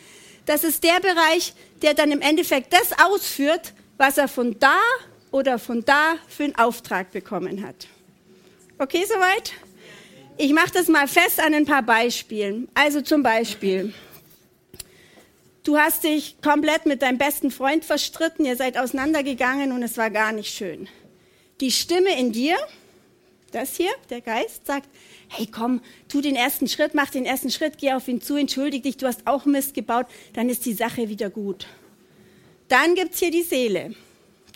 Das 0.46 0.64
ist 0.64 0.82
der 0.86 1.02
Bereich, 1.02 1.54
der 1.82 1.94
dann 1.94 2.14
im 2.14 2.22
Endeffekt 2.22 2.72
das 2.72 2.98
ausführt, 3.06 3.74
was 3.98 4.18
er 4.18 4.30
von 4.30 4.58
da 4.60 4.80
oder 5.32 5.60
von 5.60 5.84
da 5.84 6.16
für 6.30 6.46
einen 6.46 6.56
Auftrag 6.56 7.12
bekommen 7.12 7.68
hat. 7.68 7.88
Okay, 8.78 9.04
soweit? 9.06 9.52
Ich 10.38 10.52
mache 10.52 10.72
das 10.74 10.88
mal 10.88 11.08
fest 11.08 11.40
an 11.40 11.54
ein 11.54 11.66
paar 11.66 11.84
Beispielen. 11.84 12.68
Also 12.74 13.02
zum 13.02 13.22
Beispiel, 13.22 13.94
du 15.64 15.78
hast 15.78 16.04
dich 16.04 16.42
komplett 16.42 16.88
mit 16.88 17.04
deinem 17.04 17.20
besten 17.20 17.52
Freund 17.52 17.86
verstritten, 17.86 18.44
ihr 18.44 18.56
seid 18.56 18.78
auseinandergegangen 18.78 19.72
und 19.72 19.84
es 19.84 19.98
war 19.98 20.10
gar 20.10 20.32
nicht 20.32 20.52
schön. 20.52 20.90
Die 21.62 21.72
Stimme 21.72 22.20
in 22.20 22.32
dir, 22.32 22.58
das 23.52 23.76
hier, 23.76 23.92
der 24.10 24.22
Geist, 24.22 24.66
sagt, 24.66 24.90
hey 25.30 25.46
komm, 25.46 25.82
tu 26.08 26.20
den 26.20 26.36
ersten 26.36 26.68
Schritt, 26.68 26.96
mach 26.96 27.12
den 27.12 27.26
ersten 27.26 27.52
Schritt, 27.52 27.78
geh 27.78 27.94
auf 27.94 28.08
ihn 28.08 28.20
zu, 28.20 28.36
entschuldige 28.36 28.84
dich, 28.84 28.98
du 28.98 29.06
hast 29.06 29.28
auch 29.28 29.46
Mist 29.46 29.76
gebaut, 29.76 30.08
dann 30.34 30.50
ist 30.50 30.66
die 30.66 30.74
Sache 30.74 31.10
wieder 31.10 31.30
gut. 31.30 31.68
Dann 32.70 32.96
gibt's 32.96 33.20
hier 33.20 33.30
die 33.30 33.44
Seele, 33.44 33.94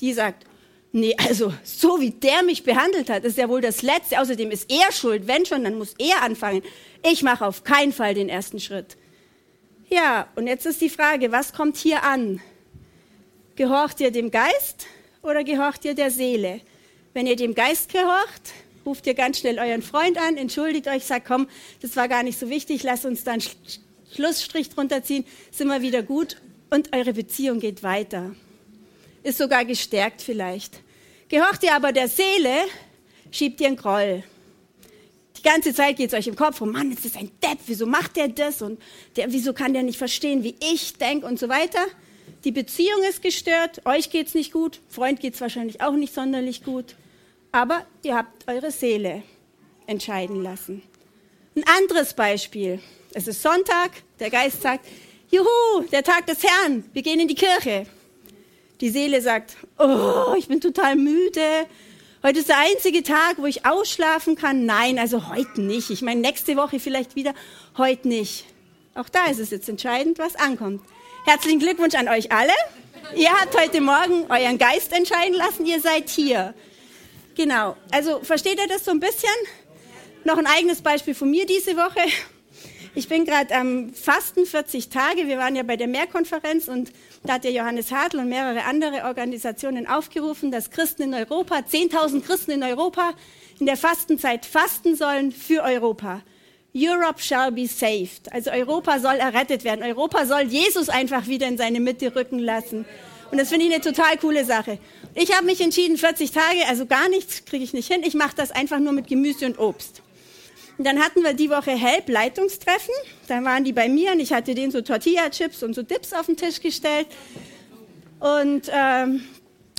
die 0.02 0.14
sagt, 0.14 0.48
nee, 0.92 1.16
also 1.18 1.54
so 1.64 2.00
wie 2.00 2.12
der 2.12 2.44
mich 2.44 2.64
behandelt 2.64 3.10
hat, 3.10 3.24
ist 3.24 3.38
ja 3.38 3.50
wohl 3.50 3.62
das 3.62 3.82
Letzte. 3.82 4.20
Außerdem 4.20 4.52
ist 4.52 4.72
er 4.72 4.92
schuld. 4.92 5.28
Wenn 5.28 5.46
schon, 5.46 5.64
dann 5.64 5.78
muss 5.78 5.96
er 5.98 6.24
anfangen. 6.24 6.64
Ich 7.04 7.24
mache 7.24 7.46
auf 7.46 7.64
keinen 7.64 7.94
Fall 7.94 8.14
den 8.14 8.30
ersten 8.30 8.60
Schritt. 8.60 8.98
Ja, 9.90 10.28
und 10.36 10.48
jetzt 10.48 10.66
ist 10.66 10.82
die 10.82 10.90
Frage, 10.90 11.32
was 11.32 11.54
kommt 11.54 11.78
hier 11.78 12.04
an? 12.04 12.42
Gehorcht 13.56 14.02
ihr 14.02 14.12
dem 14.12 14.32
Geist 14.32 14.86
oder 15.22 15.44
gehorcht 15.44 15.86
ihr 15.86 15.96
der 15.96 16.12
Seele? 16.12 16.62
Wenn 17.14 17.26
ihr 17.26 17.38
dem 17.38 17.56
Geist 17.56 17.92
gehorcht, 17.92 18.54
ruft 18.86 19.08
ihr 19.08 19.14
ganz 19.14 19.40
schnell 19.40 19.60
euren 19.60 19.82
Freund 19.82 20.18
an, 20.18 20.38
entschuldigt 20.38 20.88
euch, 20.88 21.06
sagt, 21.06 21.26
komm, 21.26 21.48
das 21.82 21.96
war 21.96 22.08
gar 22.08 22.24
nicht 22.24 22.38
so 22.38 22.50
wichtig, 22.50 22.84
lasst 22.84 23.06
uns 23.06 23.24
dann 23.24 23.42
Schlussstrich 24.14 24.70
drunter 24.70 25.04
ziehen, 25.04 25.26
sind 25.52 25.68
wir 25.68 25.82
wieder 25.82 26.04
gut 26.04 26.38
und 26.70 26.96
eure 26.96 27.14
Beziehung 27.14 27.60
geht 27.60 27.82
weiter. 27.82 28.36
Ist 29.28 29.38
sogar 29.40 29.66
gestärkt 29.66 30.22
vielleicht. 30.22 30.82
Gehorcht 31.28 31.64
ihr 31.64 31.74
aber 31.74 31.92
der 31.92 32.08
Seele, 32.08 32.56
schiebt 33.32 33.60
ihr 33.60 33.68
einen 33.68 33.76
Groll. 33.76 34.24
Die 35.38 35.42
ganze 35.42 35.74
Zeit 35.74 35.98
geht 35.98 36.14
es 36.14 36.18
euch 36.18 36.28
im 36.28 36.36
Kopf, 36.36 36.62
oh 36.62 36.66
Mann, 36.66 36.96
das 36.96 37.04
ist 37.04 37.18
ein 37.18 37.32
Depp, 37.44 37.60
wieso 37.66 37.86
macht 37.86 38.16
der 38.16 38.30
das 38.30 38.62
und 38.62 38.82
der, 39.16 39.32
wieso 39.32 39.54
kann 39.54 39.74
der 39.74 39.84
nicht 39.84 39.98
verstehen, 39.98 40.44
wie 40.44 40.56
ich 40.62 40.94
denke 40.94 41.26
und 41.26 41.40
so 41.40 41.50
weiter. 41.50 41.86
Die 42.44 42.52
Beziehung 42.52 43.04
ist 43.10 43.22
gestört, 43.22 43.86
euch 43.86 44.10
geht 44.10 44.28
es 44.28 44.34
nicht 44.34 44.54
gut, 44.54 44.80
Freund 44.88 45.20
geht 45.20 45.34
es 45.36 45.42
wahrscheinlich 45.42 45.82
auch 45.82 45.94
nicht 45.94 46.14
sonderlich 46.14 46.64
gut 46.64 46.96
aber 47.52 47.86
ihr 48.04 48.16
habt 48.16 48.48
eure 48.48 48.72
Seele 48.72 49.24
entscheiden 49.86 50.44
lassen. 50.44 50.84
Ein 51.56 51.64
anderes 51.80 52.14
Beispiel. 52.14 52.80
Es 53.14 53.28
ist 53.28 53.42
Sonntag, 53.42 53.92
der 54.20 54.30
Geist 54.30 54.62
sagt, 54.62 54.86
Juhu, 55.32 55.88
der 55.92 56.04
Tag 56.04 56.28
des 56.28 56.44
Herrn, 56.44 56.84
wir 56.94 57.02
gehen 57.02 57.20
in 57.20 57.28
die 57.28 57.36
Kirche. 57.36 57.86
Die 58.80 58.90
Seele 58.90 59.22
sagt, 59.22 59.58
oh, 59.80 60.36
ich 60.38 60.48
bin 60.48 60.62
total 60.62 60.96
müde. 60.96 61.66
Heute 62.22 62.40
ist 62.40 62.50
der 62.50 62.60
einzige 62.60 63.02
Tag, 63.02 63.38
wo 63.38 63.48
ich 63.48 63.66
ausschlafen 63.66 64.36
kann. 64.36 64.66
Nein, 64.66 65.00
also 65.00 65.30
heute 65.30 65.62
nicht. 65.62 65.90
Ich 65.90 66.04
meine, 66.04 66.22
nächste 66.22 66.56
Woche 66.58 66.80
vielleicht 66.80 67.16
wieder, 67.16 67.34
heute 67.78 68.08
nicht. 68.08 68.46
Auch 68.94 69.10
da 69.10 69.26
ist 69.28 69.40
es 69.40 69.50
jetzt 69.50 69.68
entscheidend, 69.68 70.20
was 70.20 70.36
ankommt. 70.36 70.82
Herzlichen 71.26 71.60
Glückwunsch 71.60 71.96
an 71.96 72.08
euch 72.08 72.32
alle. 72.32 72.54
Ihr 73.16 73.32
habt 73.32 73.60
heute 73.60 73.82
Morgen 73.82 74.26
euren 74.30 74.60
Geist 74.60 74.94
entscheiden 74.94 75.36
lassen. 75.36 75.66
Ihr 75.66 75.82
seid 75.82 76.10
hier. 76.10 76.54
Genau. 77.36 77.78
Also 77.92 78.20
versteht 78.22 78.60
ihr 78.60 78.68
das 78.68 78.86
so 78.86 78.92
ein 78.92 79.00
bisschen? 79.00 79.30
Noch 80.24 80.38
ein 80.38 80.48
eigenes 80.48 80.82
Beispiel 80.82 81.16
von 81.16 81.32
mir 81.32 81.48
diese 81.48 81.78
Woche. 81.78 82.02
Ich 82.94 83.08
bin 83.08 83.26
gerade 83.26 83.56
am 83.56 83.94
Fasten 83.94 84.46
40 84.46 84.90
Tage. 84.90 85.28
Wir 85.28 85.38
waren 85.38 85.56
ja 85.56 85.64
bei 85.64 85.78
der 85.78 85.88
Mehrkonferenz 85.88 86.68
und 86.68 86.92
da 87.24 87.34
hat 87.34 87.44
der 87.44 87.52
Johannes 87.52 87.92
Hartl 87.92 88.20
und 88.20 88.30
mehrere 88.30 88.64
andere 88.64 89.04
Organisationen 89.06 89.88
aufgerufen, 89.88 90.52
dass 90.52 90.72
Christen 90.72 91.04
in 91.04 91.14
Europa, 91.14 91.58
10.000 91.58 92.22
Christen 92.22 92.52
in 92.52 92.64
Europa, 92.64 93.14
in 93.60 93.66
der 93.66 93.78
Fastenzeit 93.78 94.46
fasten 94.46 94.96
sollen 94.96 95.32
für 95.32 95.64
Europa. 95.64 96.22
Europe 96.76 97.20
shall 97.20 97.52
be 97.52 97.68
saved. 97.68 98.32
Also 98.32 98.52
Europa 98.52 99.00
soll 99.00 99.16
errettet 99.16 99.64
werden. 99.64 99.84
Europa 99.84 100.26
soll 100.26 100.42
Jesus 100.42 100.90
einfach 100.90 101.28
wieder 101.28 101.48
in 101.48 101.58
seine 101.58 101.80
Mitte 101.80 102.16
rücken 102.16 102.40
lassen. 102.40 102.86
Und 103.32 103.40
das 103.40 103.50
finde 103.50 103.66
ich 103.66 103.74
eine 103.74 103.82
total 103.82 104.18
coole 104.18 104.46
Sache. 104.46 104.80
Ich 105.16 105.36
habe 105.36 105.46
mich 105.46 105.60
entschieden, 105.60 105.98
40 105.98 106.32
Tage, 106.32 106.66
also 106.68 106.86
gar 106.86 107.10
nichts 107.10 107.46
kriege 107.46 107.64
ich 107.64 107.74
nicht 107.74 107.92
hin. 107.92 108.04
Ich 108.06 108.14
mache 108.14 108.36
das 108.36 108.52
einfach 108.52 108.80
nur 108.80 108.94
mit 108.94 109.08
Gemüse 109.08 109.46
und 109.48 109.60
Obst. 109.60 110.02
Und 110.78 110.86
dann 110.86 111.00
hatten 111.00 111.24
wir 111.24 111.34
die 111.34 111.50
Woche 111.50 111.72
Help-Leitungstreffen. 111.72 112.94
Da 113.28 113.44
waren 113.44 113.64
die 113.64 113.74
bei 113.74 113.90
mir 113.90 114.12
und 114.12 114.20
ich 114.20 114.32
hatte 114.32 114.54
denen 114.54 114.72
so 114.72 114.82
Tortilla-Chips 114.82 115.64
und 115.64 115.74
so 115.74 115.82
Dips 115.82 116.14
auf 116.14 116.28
den 116.28 116.38
Tisch 116.38 116.62
gestellt. 116.62 117.08
Und 118.20 118.70
ähm, 118.72 119.24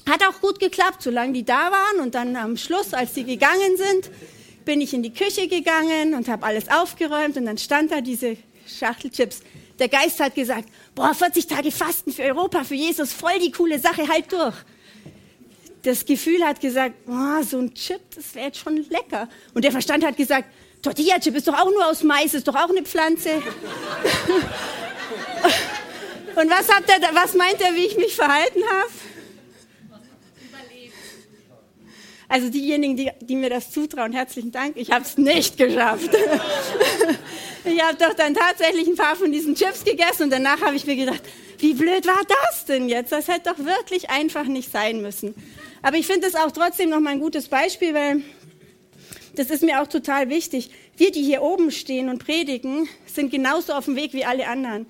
hat 0.09 0.23
auch 0.28 0.40
gut 0.40 0.59
geklappt, 0.59 1.02
solange 1.02 1.33
die 1.33 1.45
da 1.45 1.71
waren. 1.71 2.00
Und 2.00 2.14
dann 2.14 2.35
am 2.35 2.57
Schluss, 2.57 2.95
als 2.95 3.14
sie 3.14 3.25
gegangen 3.25 3.76
sind, 3.76 4.11
bin 4.64 4.81
ich 4.81 4.93
in 4.93 5.02
die 5.02 5.12
Küche 5.12 5.47
gegangen 5.47 6.14
und 6.14 6.28
habe 6.28 6.45
alles 6.45 6.69
aufgeräumt. 6.69 7.37
Und 7.37 7.47
dann 7.47 7.59
stand 7.59 7.93
da 7.93 8.00
diese 8.00 8.37
Schachtel 8.67 9.11
Chips. 9.11 9.43
Der 9.78 9.88
Geist 9.88 10.19
hat 10.19 10.35
gesagt, 10.35 10.69
boah, 10.97 11.14
40 11.14 11.47
Tage 11.47 11.71
Fasten 11.71 12.12
für 12.12 12.23
Europa, 12.23 12.64
für 12.64 12.75
Jesus, 12.75 13.12
voll 13.12 13.38
die 13.38 13.52
coole 13.52 13.78
Sache, 13.78 14.09
halt 14.09 14.33
durch 14.33 14.55
das 15.83 16.05
Gefühl 16.05 16.45
hat 16.45 16.61
gesagt, 16.61 16.95
oh, 17.07 17.43
so 17.43 17.59
ein 17.59 17.73
Chip, 17.75 18.00
das 18.14 18.35
wäre 18.35 18.47
jetzt 18.47 18.59
schon 18.59 18.76
lecker. 18.90 19.28
Und 19.55 19.64
der 19.64 19.73
Verstand 19.73 20.05
hat 20.05 20.17
gesagt, 20.17 20.49
Tortilla-Chip 20.82 21.35
ist 21.37 21.49
doch 21.49 21.58
auch 21.58 21.70
nur 21.70 21.87
aus 21.87 22.02
Mais, 22.02 22.35
ist 22.35 22.47
doch 22.47 22.54
auch 22.54 22.68
eine 22.70 22.82
Pflanze. 22.82 23.30
Und 26.37 26.50
was, 26.50 26.68
habt 26.68 26.88
ihr, 26.88 26.97
was 27.14 27.35
meint 27.35 27.61
er, 27.61 27.75
wie 27.75 27.87
ich 27.87 27.97
mich 27.97 28.14
verhalten 28.14 28.62
habe? 28.62 28.90
Also 32.28 32.50
diejenigen, 32.50 32.94
die, 32.97 33.11
die, 33.20 33.37
mir 33.37 33.49
das 33.49 33.70
zutrauen, 33.70 34.12
herzlichen 34.12 34.52
Dank. 34.52 34.76
Ich 34.76 34.92
habe 34.92 35.02
es 35.02 35.16
nicht 35.16 35.56
geschafft. 35.56 36.11
ich 37.64 37.82
habe 37.82 37.97
doch 37.97 38.12
dann 38.12 38.35
tatsächlich 38.35 38.87
ein 38.87 38.97
paar 38.97 39.16
von 39.16 39.32
diesen 39.32 39.54
Chips 39.54 39.82
gegessen 39.82 40.25
und 40.25 40.30
danach 40.30 40.61
habe 40.61 40.76
ich 40.76 40.85
mir 40.85 40.97
gedacht, 40.97 41.23
wie 41.56 41.73
blöd 41.73 42.06
war 42.06 42.20
das 42.28 42.66
denn 42.66 42.88
jetzt? 42.88 43.12
Das 43.12 43.28
hätte 43.28 43.50
doch 43.54 43.64
wirklich 43.64 44.11
einfach 44.11 44.44
nicht 44.44 44.70
sein 44.70 45.00
müssen. 45.00 45.35
Aber 45.82 45.97
ich 45.97 46.06
finde 46.06 46.26
es 46.26 46.35
auch 46.35 46.50
trotzdem 46.50 46.90
noch 46.90 47.00
mal 47.00 47.11
ein 47.11 47.20
gutes 47.20 47.49
Beispiel, 47.49 47.94
weil 47.94 48.23
das 49.38 49.50
ist 49.50 49.62
mir 49.62 49.80
auch 49.80 49.87
total 49.87 50.28
wichtig. 50.28 50.71
Wir, 50.97 51.12
die 51.12 51.23
hier 51.23 51.42
oben 51.42 51.71
stehen 51.71 52.09
und 52.09 52.25
predigen, 52.25 52.88
sind 53.07 53.30
genauso 53.30 53.73
auf 53.73 53.85
dem 53.85 53.95
Weg 53.95 54.12
wie 54.12 54.25
alle 54.25 54.49
anderen. 54.49 54.87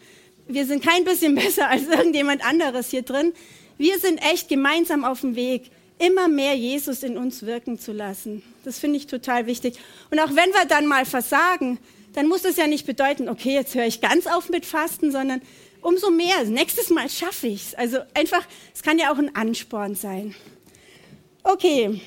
Wir 0.46 0.64
sind 0.64 0.82
kein 0.82 1.04
bisschen 1.04 1.34
besser 1.34 1.68
als 1.68 1.86
irgendjemand 1.86 2.44
anderes 2.44 2.90
hier 2.90 3.02
drin. 3.02 3.32
Wir 3.76 3.98
sind 3.98 4.18
echt 4.18 4.48
gemeinsam 4.48 5.04
auf 5.04 5.20
dem 5.20 5.36
Weg, 5.36 5.70
immer 5.98 6.28
mehr 6.28 6.54
Jesus 6.54 7.02
in 7.02 7.18
uns 7.18 7.44
wirken 7.44 7.78
zu 7.78 7.92
lassen. 7.92 8.42
Das 8.64 8.78
finde 8.78 8.96
ich 8.96 9.06
total 9.06 9.46
wichtig. 9.46 9.78
Und 10.10 10.18
auch 10.18 10.30
wenn 10.30 10.50
wir 10.50 10.64
dann 10.66 10.86
mal 10.86 11.04
versagen, 11.04 11.78
dann 12.14 12.26
muss 12.26 12.42
das 12.42 12.56
ja 12.56 12.66
nicht 12.66 12.86
bedeuten, 12.86 13.28
okay, 13.28 13.52
jetzt 13.52 13.74
höre 13.74 13.86
ich 13.86 14.00
ganz 14.00 14.26
auf 14.26 14.48
mit 14.48 14.64
Fasten, 14.64 15.12
sondern 15.12 15.42
umso 15.82 16.10
mehr. 16.10 16.44
Nächstes 16.44 16.88
Mal 16.90 17.08
schaffe 17.10 17.48
ich 17.48 17.68
es. 17.68 17.74
Also 17.74 17.98
einfach, 18.14 18.46
es 18.74 18.82
kann 18.82 18.98
ja 18.98 19.12
auch 19.12 19.18
ein 19.18 19.36
Ansporn 19.36 19.94
sein. 19.94 20.34
Okay, 21.42 22.00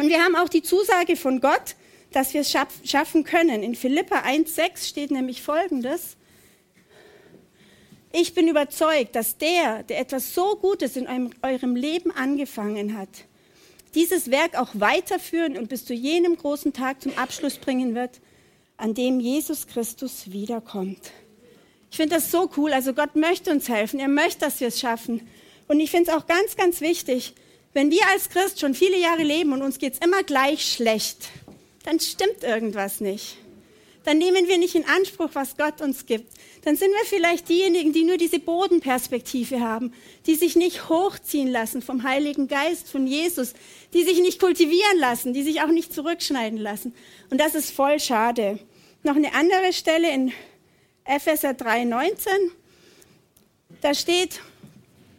und 0.00 0.08
wir 0.08 0.24
haben 0.24 0.36
auch 0.36 0.48
die 0.48 0.62
Zusage 0.62 1.16
von 1.16 1.40
Gott, 1.40 1.76
dass 2.12 2.34
wir 2.34 2.40
es 2.40 2.50
schaffen 2.50 3.24
können. 3.24 3.62
In 3.62 3.74
Philippa 3.74 4.20
1,6 4.20 4.88
steht 4.88 5.10
nämlich 5.10 5.42
Folgendes. 5.42 6.16
Ich 8.12 8.34
bin 8.34 8.48
überzeugt, 8.48 9.14
dass 9.14 9.38
der, 9.38 9.84
der 9.84 10.00
etwas 10.00 10.34
so 10.34 10.56
Gutes 10.56 10.96
in 10.96 11.06
eurem 11.42 11.76
Leben 11.76 12.10
angefangen 12.10 12.96
hat, 12.96 13.08
dieses 13.94 14.30
Werk 14.30 14.56
auch 14.58 14.70
weiterführen 14.74 15.56
und 15.56 15.68
bis 15.68 15.84
zu 15.84 15.94
jenem 15.94 16.36
großen 16.36 16.72
Tag 16.72 17.02
zum 17.02 17.16
Abschluss 17.16 17.58
bringen 17.58 17.94
wird, 17.94 18.20
an 18.76 18.94
dem 18.94 19.20
Jesus 19.20 19.66
Christus 19.66 20.32
wiederkommt. 20.32 21.12
Ich 21.90 21.96
finde 21.96 22.16
das 22.16 22.30
so 22.30 22.50
cool. 22.56 22.72
Also 22.72 22.94
Gott 22.94 23.16
möchte 23.16 23.50
uns 23.50 23.68
helfen. 23.68 24.00
Er 24.00 24.08
möchte, 24.08 24.40
dass 24.40 24.60
wir 24.60 24.68
es 24.68 24.80
schaffen. 24.80 25.28
Und 25.68 25.80
ich 25.80 25.90
finde 25.90 26.10
es 26.10 26.16
auch 26.16 26.26
ganz, 26.26 26.56
ganz 26.56 26.80
wichtig, 26.80 27.34
wenn 27.72 27.90
wir 27.90 28.06
als 28.08 28.28
Christ 28.28 28.60
schon 28.60 28.74
viele 28.74 28.98
Jahre 28.98 29.22
leben 29.22 29.52
und 29.52 29.62
uns 29.62 29.78
geht 29.78 29.94
es 29.94 29.98
immer 30.00 30.22
gleich 30.22 30.72
schlecht, 30.72 31.28
dann 31.84 32.00
stimmt 32.00 32.42
irgendwas 32.42 33.00
nicht. 33.00 33.36
Dann 34.04 34.18
nehmen 34.18 34.48
wir 34.48 34.56
nicht 34.56 34.74
in 34.74 34.86
Anspruch, 34.86 35.30
was 35.34 35.56
Gott 35.56 35.82
uns 35.82 36.06
gibt. 36.06 36.32
Dann 36.64 36.76
sind 36.76 36.90
wir 36.90 37.04
vielleicht 37.04 37.48
diejenigen, 37.48 37.92
die 37.92 38.04
nur 38.04 38.16
diese 38.16 38.38
Bodenperspektive 38.38 39.60
haben, 39.60 39.92
die 40.26 40.34
sich 40.34 40.56
nicht 40.56 40.88
hochziehen 40.88 41.48
lassen 41.48 41.82
vom 41.82 42.02
Heiligen 42.02 42.48
Geist, 42.48 42.88
von 42.88 43.06
Jesus, 43.06 43.52
die 43.92 44.04
sich 44.04 44.20
nicht 44.20 44.40
kultivieren 44.40 44.98
lassen, 44.98 45.34
die 45.34 45.42
sich 45.42 45.60
auch 45.62 45.68
nicht 45.68 45.92
zurückschneiden 45.92 46.58
lassen. 46.58 46.94
Und 47.30 47.40
das 47.40 47.54
ist 47.54 47.70
voll 47.70 48.00
schade. 48.00 48.58
Noch 49.02 49.16
eine 49.16 49.34
andere 49.34 49.72
Stelle 49.72 50.12
in 50.12 50.32
Epheser 51.04 51.50
3,19. 51.50 52.28
Da 53.80 53.94
steht, 53.94 54.40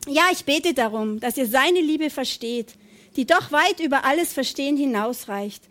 Ja, 0.07 0.23
ich 0.31 0.45
bete 0.45 0.73
darum, 0.73 1.19
dass 1.19 1.37
ihr 1.37 1.45
seine 1.45 1.79
Liebe 1.79 2.09
versteht, 2.09 2.73
die 3.15 3.25
doch 3.25 3.51
weit 3.51 3.79
über 3.79 4.03
alles 4.03 4.33
Verstehen 4.33 4.75
hinausreicht 4.75 5.63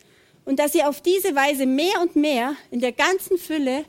und 0.45 0.59
dass 0.59 0.75
ihr 0.75 0.89
auf 0.89 1.01
diese 1.01 1.35
Weise 1.35 1.67
mehr 1.67 2.01
und 2.01 2.15
mehr 2.15 2.55
in 2.71 2.81
der 2.81 2.93
ganzen 2.93 3.39
Fülle 3.39 3.85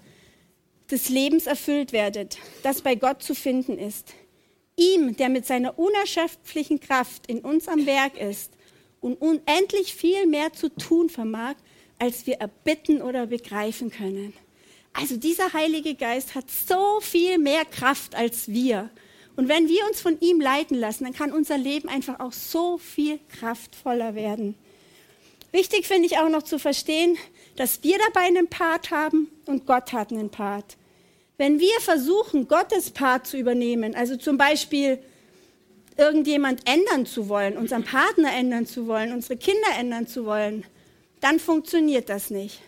des 0.89 1.09
Lebens 1.09 1.45
erfüllt 1.45 1.93
werdet, 1.93 2.37
das 2.63 2.81
bei 2.81 2.95
Gott 2.95 3.21
zu 3.21 3.35
finden 3.35 3.77
ist. 3.77 4.13
Ihm, 4.75 5.15
der 5.15 5.29
mit 5.29 5.45
seiner 5.45 5.77
unerschöpflichen 5.77 6.79
Kraft 6.79 7.27
in 7.27 7.39
uns 7.39 7.67
am 7.67 7.85
Werk 7.85 8.17
ist 8.17 8.51
und 8.99 9.21
unendlich 9.21 9.93
viel 9.93 10.25
mehr 10.25 10.53
zu 10.53 10.69
tun 10.69 11.09
vermag, 11.09 11.55
als 11.99 12.25
wir 12.25 12.35
erbitten 12.35 13.01
oder 13.01 13.27
begreifen 13.27 13.91
können. 13.91 14.33
Also 14.93 15.17
dieser 15.17 15.53
Heilige 15.53 15.93
Geist 15.93 16.33
hat 16.35 16.45
so 16.49 16.99
viel 16.99 17.37
mehr 17.37 17.63
Kraft 17.63 18.15
als 18.15 18.47
wir. 18.47 18.89
Und 19.35 19.47
wenn 19.47 19.67
wir 19.67 19.85
uns 19.87 20.01
von 20.01 20.19
ihm 20.19 20.41
leiten 20.41 20.77
lassen, 20.77 21.05
dann 21.05 21.13
kann 21.13 21.31
unser 21.31 21.57
Leben 21.57 21.89
einfach 21.89 22.19
auch 22.19 22.33
so 22.33 22.77
viel 22.77 23.19
kraftvoller 23.39 24.15
werden. 24.15 24.55
Wichtig 25.51 25.85
finde 25.85 26.07
ich 26.07 26.17
auch 26.17 26.29
noch 26.29 26.43
zu 26.43 26.59
verstehen, 26.59 27.17
dass 27.55 27.83
wir 27.83 27.97
dabei 28.07 28.27
einen 28.27 28.47
Part 28.47 28.91
haben 28.91 29.29
und 29.45 29.65
Gott 29.65 29.91
hat 29.93 30.11
einen 30.11 30.29
Part. 30.29 30.77
Wenn 31.37 31.59
wir 31.59 31.79
versuchen, 31.79 32.47
Gottes 32.47 32.91
Part 32.91 33.27
zu 33.27 33.37
übernehmen, 33.37 33.95
also 33.95 34.15
zum 34.15 34.37
Beispiel 34.37 34.99
irgendjemand 35.97 36.61
ändern 36.69 37.05
zu 37.05 37.27
wollen, 37.29 37.57
unseren 37.57 37.83
Partner 37.83 38.33
ändern 38.33 38.65
zu 38.65 38.87
wollen, 38.87 39.11
unsere 39.11 39.37
Kinder 39.37 39.67
ändern 39.77 40.07
zu 40.07 40.25
wollen, 40.25 40.63
dann 41.19 41.39
funktioniert 41.39 42.09
das 42.09 42.29
nicht. 42.29 42.59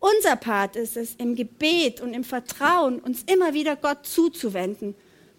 Unser 0.00 0.36
Part 0.36 0.76
ist 0.76 0.96
es, 0.96 1.14
im 1.16 1.34
Gebet 1.34 2.00
und 2.00 2.14
im 2.14 2.24
Vertrauen 2.24 3.00
uns 3.00 3.22
immer 3.24 3.54
wieder 3.54 3.76
Gott 3.76 4.06
zuzuwenden. 4.06 4.94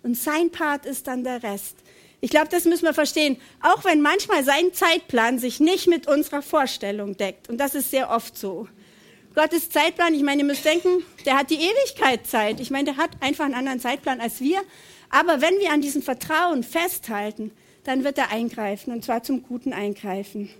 Und 0.05 0.15
sein 0.15 0.51
Part 0.51 0.85
ist 0.85 1.07
dann 1.07 1.23
der 1.23 1.41
Rest. 1.41 1.77
Ich 2.21 2.29
glaube, 2.29 2.47
das 2.51 2.65
müssen 2.65 2.85
wir 2.85 2.93
verstehen. 2.93 3.37
Auch 3.59 3.83
wenn 3.85 4.03
manchmal 4.03 4.43
sein 4.43 4.71
Zeitplan 4.71 5.39
sich 5.39 5.59
nicht 5.59 5.87
mit 5.87 6.07
unserer 6.07 6.43
Vorstellung 6.43 7.17
deckt. 7.17 7.49
Und 7.49 7.57
das 7.57 7.73
ist 7.73 7.89
sehr 7.89 8.11
oft 8.11 8.37
so. 8.37 8.67
Gottes 9.33 9.71
Zeitplan, 9.71 10.13
ich 10.13 10.21
meine, 10.21 10.43
ihr 10.43 10.45
müsst 10.45 10.63
denken, 10.63 11.03
der 11.25 11.39
hat 11.39 11.49
die 11.49 11.55
Ewigkeit 11.55 12.27
Zeit. 12.27 12.59
Ich 12.59 12.69
meine, 12.69 12.85
der 12.85 12.97
hat 12.97 13.09
einfach 13.19 13.45
einen 13.45 13.55
anderen 13.55 13.79
Zeitplan 13.79 14.21
als 14.21 14.41
wir. 14.41 14.61
Aber 15.09 15.41
wenn 15.41 15.57
wir 15.57 15.71
an 15.71 15.81
diesem 15.81 16.03
Vertrauen 16.03 16.61
festhalten, 16.61 17.49
dann 17.83 18.03
wird 18.03 18.19
er 18.19 18.29
eingreifen 18.29 18.93
und 18.93 19.03
zwar 19.03 19.23
zum 19.23 19.41
guten 19.41 19.73
Eingreifen. 19.73 20.51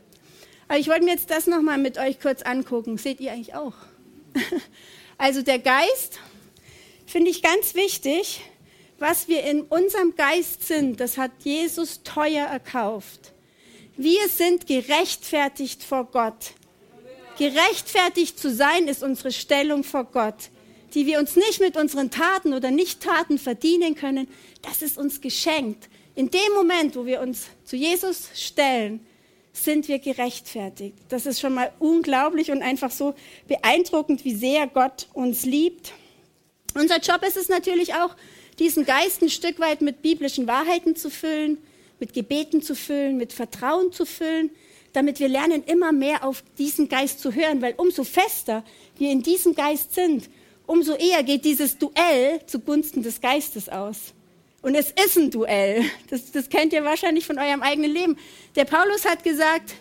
Aber 0.68 0.80
ich 0.80 0.88
wollte 0.88 1.06
mir 1.06 1.12
jetzt 1.12 1.30
das 1.30 1.46
nochmal 1.46 1.78
mit 1.78 2.00
euch 2.00 2.20
kurz 2.20 2.42
angucken. 2.42 2.98
Seht 2.98 3.20
ihr 3.20 3.32
eigentlich 3.32 3.54
auch? 3.54 3.76
Also 5.18 5.44
der 5.44 5.60
Geist 5.60 6.20
finde 7.06 7.32
ich 7.32 7.42
ganz 7.42 7.74
wichtig. 7.74 8.42
Was 8.98 9.28
wir 9.28 9.44
in 9.44 9.62
unserem 9.62 10.16
Geist 10.16 10.64
sind, 10.68 11.00
das 11.00 11.18
hat 11.18 11.32
Jesus 11.40 12.04
teuer 12.04 12.46
erkauft. 12.46 13.34
Wir 13.98 14.28
sind 14.30 14.68
gerechtfertigt 14.68 15.84
vor 15.84 16.06
Gott. 16.06 16.54
Gerechtfertigt 17.38 18.40
zu 18.40 18.54
sein 18.54 18.88
ist 18.88 19.04
unsere 19.04 19.32
Stellung 19.32 19.84
vor 19.84 20.06
Gott 20.06 20.50
die 20.96 21.06
wir 21.06 21.20
uns 21.20 21.36
nicht 21.36 21.60
mit 21.60 21.76
unseren 21.76 22.10
Taten 22.10 22.54
oder 22.54 22.72
Nicht-Taten 22.72 23.38
verdienen 23.38 23.96
können, 23.96 24.28
das 24.62 24.82
ist 24.82 24.98
uns 24.98 25.22
geschenkt. 25.22 25.90
In 26.16 26.32
dem 26.32 26.54
Moment, 26.56 26.96
wo 26.96 27.06
wir 27.06 27.20
uns 27.20 27.48
zu 27.66 27.76
Jesus 27.76 28.30
stellen, 28.34 29.06
sind 29.52 29.88
wir 29.90 30.00
gerechtfertigt. 30.00 30.98
Das 31.10 31.26
ist 31.26 31.42
schon 31.42 31.54
mal 31.54 31.72
unglaublich 31.80 32.50
und 32.52 32.62
einfach 32.62 32.92
so 32.92 33.14
beeindruckend, 33.48 34.24
wie 34.24 34.36
sehr 34.36 34.68
Gott 34.68 35.08
uns 35.14 35.46
liebt. 35.46 35.92
Unser 36.74 37.00
Job 37.00 37.24
ist 37.28 37.38
es 37.38 37.50
natürlich 37.50 37.94
auch, 37.94 38.16
diesen 38.60 38.86
Geist 38.86 39.22
ein 39.22 39.30
Stück 39.30 39.60
weit 39.60 39.82
mit 39.82 40.02
biblischen 40.02 40.48
Wahrheiten 40.48 40.96
zu 40.96 41.10
füllen, 41.10 41.58
mit 42.00 42.14
Gebeten 42.14 42.62
zu 42.62 42.76
füllen, 42.76 43.18
mit 43.18 43.34
Vertrauen 43.34 43.92
zu 43.92 44.06
füllen, 44.06 44.50
damit 44.94 45.20
wir 45.20 45.28
lernen, 45.28 45.64
immer 45.66 45.92
mehr 45.92 46.24
auf 46.24 46.44
diesen 46.58 46.88
Geist 46.88 47.20
zu 47.20 47.34
hören, 47.34 47.62
weil 47.62 47.74
umso 47.78 48.04
fester 48.04 48.64
wir 48.98 49.12
in 49.12 49.22
diesem 49.22 49.56
Geist 49.56 49.94
sind, 49.94 50.30
umso 50.68 50.94
eher 50.94 51.24
geht 51.24 51.46
dieses 51.46 51.78
Duell 51.78 52.40
zugunsten 52.46 53.04
des 53.04 53.22
Geistes 53.22 53.70
aus. 53.70 54.14
Und 54.62 54.74
es 54.74 54.92
ist 54.92 55.18
ein 55.18 55.30
Duell. 55.30 55.84
Das, 56.10 56.32
das 56.32 56.50
kennt 56.50 56.74
ihr 56.74 56.84
wahrscheinlich 56.84 57.26
von 57.26 57.38
eurem 57.38 57.62
eigenen 57.62 57.92
Leben. 57.92 58.18
Der 58.56 58.66
Paulus 58.66 59.06
hat 59.06 59.24
gesagt, 59.24 59.76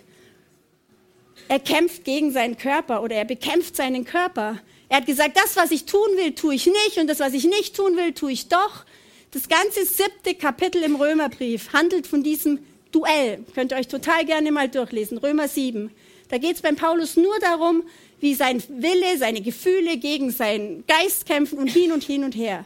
er 1.49 1.59
kämpft 1.59 2.05
gegen 2.05 2.33
seinen 2.33 2.59
Körper 2.59 3.03
oder 3.03 3.17
er 3.17 3.25
bekämpft 3.25 3.77
seinen 3.77 4.05
Körper. 4.05 4.61
Er 4.89 4.99
hat 4.99 5.07
gesagt, 5.07 5.37
das, 5.37 5.57
was 5.57 5.71
ich 5.71 5.85
tun 5.87 6.09
will, 6.17 6.35
tue 6.35 6.55
ich 6.55 6.67
nicht 6.67 6.99
und 6.99 7.07
das, 7.07 7.21
was 7.21 7.33
ich 7.33 7.45
nicht 7.45 7.77
tun 7.77 7.97
will, 7.97 8.13
tue 8.13 8.33
ich 8.33 8.49
doch. 8.49 8.85
Das 9.31 9.49
ganze 9.49 9.85
siebte 9.85 10.35
Kapitel 10.35 10.83
im 10.83 10.97
Römerbrief 10.97 11.73
handelt 11.73 12.07
von 12.07 12.23
diesem 12.23 12.61
Duell. 12.93 13.45
Könnt 13.55 13.73
ihr 13.73 13.79
euch 13.79 13.89
total 13.89 14.25
gerne 14.25 14.53
mal 14.53 14.69
durchlesen. 14.69 15.19
Römer 15.19 15.49
7. 15.49 15.91
Da 16.29 16.39
geht 16.39 16.57
es 16.57 16.63
beim 16.63 16.77
Paulus 16.77 17.17
nur 17.17 17.39
darum, 17.41 17.83
wie 18.21 18.35
sein 18.35 18.63
Wille, 18.69 19.19
seine 19.19 19.41
Gefühle 19.41 19.97
gegen 19.97 20.31
seinen 20.31 20.85
Geist 20.87 21.27
kämpfen 21.27 21.59
und 21.59 21.69
hin 21.69 21.93
und 21.93 22.05
hin 22.05 22.25
und 22.25 22.35
her. 22.35 22.65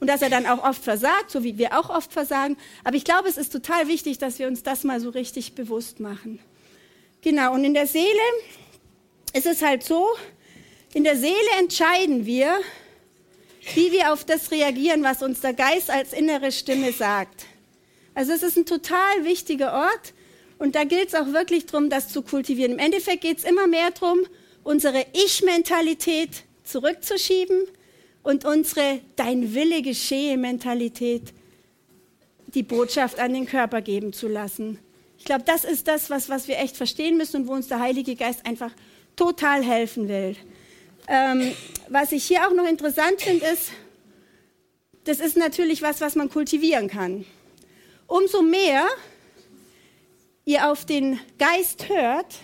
Und 0.00 0.08
dass 0.08 0.22
er 0.22 0.30
dann 0.30 0.46
auch 0.46 0.64
oft 0.64 0.82
versagt, 0.82 1.30
so 1.30 1.44
wie 1.44 1.58
wir 1.58 1.78
auch 1.78 1.90
oft 1.90 2.12
versagen. 2.12 2.56
Aber 2.84 2.96
ich 2.96 3.04
glaube, 3.04 3.28
es 3.28 3.36
ist 3.36 3.52
total 3.52 3.88
wichtig, 3.88 4.18
dass 4.18 4.38
wir 4.38 4.46
uns 4.46 4.62
das 4.62 4.84
mal 4.84 5.00
so 5.00 5.10
richtig 5.10 5.54
bewusst 5.54 6.00
machen. 6.00 6.38
Genau, 7.22 7.54
und 7.54 7.64
in 7.64 7.74
der 7.74 7.86
Seele 7.86 8.06
ist 9.32 9.46
es 9.46 9.62
halt 9.62 9.82
so, 9.82 10.06
in 10.96 11.04
der 11.04 11.18
Seele 11.18 11.36
entscheiden 11.58 12.24
wir, 12.24 12.58
wie 13.74 13.92
wir 13.92 14.14
auf 14.14 14.24
das 14.24 14.50
reagieren, 14.50 15.02
was 15.02 15.22
uns 15.22 15.42
der 15.42 15.52
Geist 15.52 15.90
als 15.90 16.14
innere 16.14 16.50
Stimme 16.50 16.90
sagt. 16.90 17.44
Also 18.14 18.32
es 18.32 18.42
ist 18.42 18.56
ein 18.56 18.64
total 18.64 19.24
wichtiger 19.24 19.74
Ort 19.74 20.14
und 20.58 20.74
da 20.74 20.84
gilt 20.84 21.08
es 21.08 21.14
auch 21.14 21.34
wirklich 21.34 21.66
darum, 21.66 21.90
das 21.90 22.08
zu 22.08 22.22
kultivieren. 22.22 22.72
Im 22.72 22.78
Endeffekt 22.78 23.20
geht 23.20 23.36
es 23.36 23.44
immer 23.44 23.66
mehr 23.66 23.90
darum, 23.90 24.20
unsere 24.64 25.04
Ich-Mentalität 25.12 26.44
zurückzuschieben 26.64 27.64
und 28.22 28.46
unsere 28.46 29.00
Dein 29.16 29.54
Wille 29.54 29.82
geschehe 29.82 30.38
Mentalität 30.38 31.34
die 32.54 32.62
Botschaft 32.62 33.18
an 33.18 33.34
den 33.34 33.44
Körper 33.44 33.82
geben 33.82 34.14
zu 34.14 34.28
lassen. 34.28 34.78
Ich 35.18 35.26
glaube, 35.26 35.44
das 35.44 35.66
ist 35.66 35.88
das, 35.88 36.08
was, 36.08 36.30
was 36.30 36.48
wir 36.48 36.58
echt 36.58 36.78
verstehen 36.78 37.18
müssen 37.18 37.42
und 37.42 37.48
wo 37.48 37.52
uns 37.52 37.68
der 37.68 37.80
Heilige 37.80 38.16
Geist 38.16 38.46
einfach 38.46 38.70
total 39.14 39.62
helfen 39.62 40.08
will. 40.08 40.36
Ähm, 41.08 41.52
was 41.88 42.12
ich 42.12 42.24
hier 42.24 42.46
auch 42.46 42.52
noch 42.52 42.68
interessant 42.68 43.20
finde, 43.20 43.46
ist, 43.46 43.70
das 45.04 45.20
ist 45.20 45.36
natürlich 45.36 45.82
was, 45.82 46.00
was 46.00 46.16
man 46.16 46.28
kultivieren 46.28 46.88
kann. 46.88 47.24
Umso 48.08 48.42
mehr 48.42 48.86
ihr 50.44 50.70
auf 50.70 50.84
den 50.84 51.20
Geist 51.38 51.88
hört, 51.88 52.36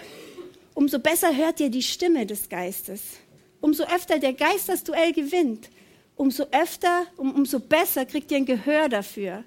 umso 0.75 0.98
besser 0.98 1.37
hört 1.37 1.61
ihr 1.61 1.70
die 1.70 1.83
Stimme 1.83 2.25
des 2.25 2.48
Geistes. 2.48 3.01
Umso 3.61 3.85
öfter 3.85 4.18
der 4.18 4.33
Geist 4.33 4.68
das 4.68 4.85
Duell 4.85 5.12
gewinnt, 5.12 5.70
umso 6.16 6.44
öfter, 6.53 7.07
um, 7.16 7.35
umso 7.35 7.59
besser 7.59 8.05
kriegt 8.07 8.31
ihr 8.31 8.38
ein 8.38 8.46
Gehör 8.46 8.88
dafür. 8.88 9.44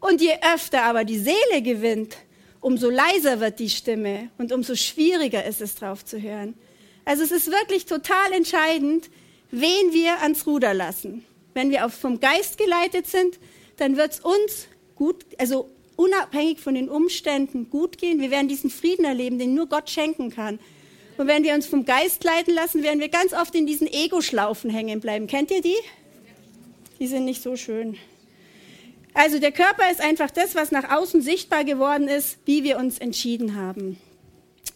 Und 0.00 0.20
je 0.20 0.34
öfter 0.54 0.82
aber 0.82 1.04
die 1.04 1.18
Seele 1.18 1.62
gewinnt, 1.62 2.16
umso 2.60 2.90
leiser 2.90 3.40
wird 3.40 3.58
die 3.58 3.70
Stimme 3.70 4.30
und 4.38 4.52
umso 4.52 4.74
schwieriger 4.74 5.44
ist 5.44 5.60
es 5.60 5.74
drauf 5.74 6.04
zu 6.04 6.20
hören. 6.20 6.54
Also 7.04 7.22
es 7.24 7.30
ist 7.30 7.50
wirklich 7.50 7.86
total 7.86 8.32
entscheidend, 8.32 9.10
wen 9.50 9.92
wir 9.92 10.22
ans 10.22 10.46
Ruder 10.46 10.74
lassen. 10.74 11.24
Wenn 11.54 11.70
wir 11.70 11.88
vom 11.88 12.20
Geist 12.20 12.58
geleitet 12.58 13.06
sind, 13.06 13.38
dann 13.76 13.96
wird 13.96 14.12
es 14.12 14.20
uns 14.20 14.68
gut, 14.94 15.24
also 15.38 15.68
unabhängig 15.96 16.60
von 16.60 16.74
den 16.74 16.88
Umständen 16.88 17.68
gut 17.70 17.98
gehen. 17.98 18.20
Wir 18.20 18.30
werden 18.30 18.48
diesen 18.48 18.70
Frieden 18.70 19.04
erleben, 19.04 19.38
den 19.38 19.54
nur 19.54 19.66
Gott 19.66 19.90
schenken 19.90 20.30
kann. 20.30 20.58
Und 21.16 21.26
wenn 21.26 21.42
wir 21.42 21.54
uns 21.54 21.66
vom 21.66 21.84
Geist 21.84 22.24
leiten 22.24 22.54
lassen, 22.54 22.82
werden 22.82 23.00
wir 23.00 23.08
ganz 23.08 23.32
oft 23.32 23.54
in 23.54 23.66
diesen 23.66 23.86
Ego-Schlaufen 23.86 24.70
hängen 24.70 25.00
bleiben. 25.00 25.26
Kennt 25.26 25.50
ihr 25.50 25.60
die? 25.60 25.76
Die 26.98 27.06
sind 27.06 27.24
nicht 27.24 27.42
so 27.42 27.56
schön. 27.56 27.98
Also 29.12 29.38
der 29.38 29.52
Körper 29.52 29.90
ist 29.90 30.00
einfach 30.00 30.30
das, 30.30 30.54
was 30.54 30.70
nach 30.70 30.90
außen 30.90 31.20
sichtbar 31.20 31.64
geworden 31.64 32.08
ist, 32.08 32.38
wie 32.46 32.64
wir 32.64 32.78
uns 32.78 32.98
entschieden 32.98 33.56
haben. 33.56 33.98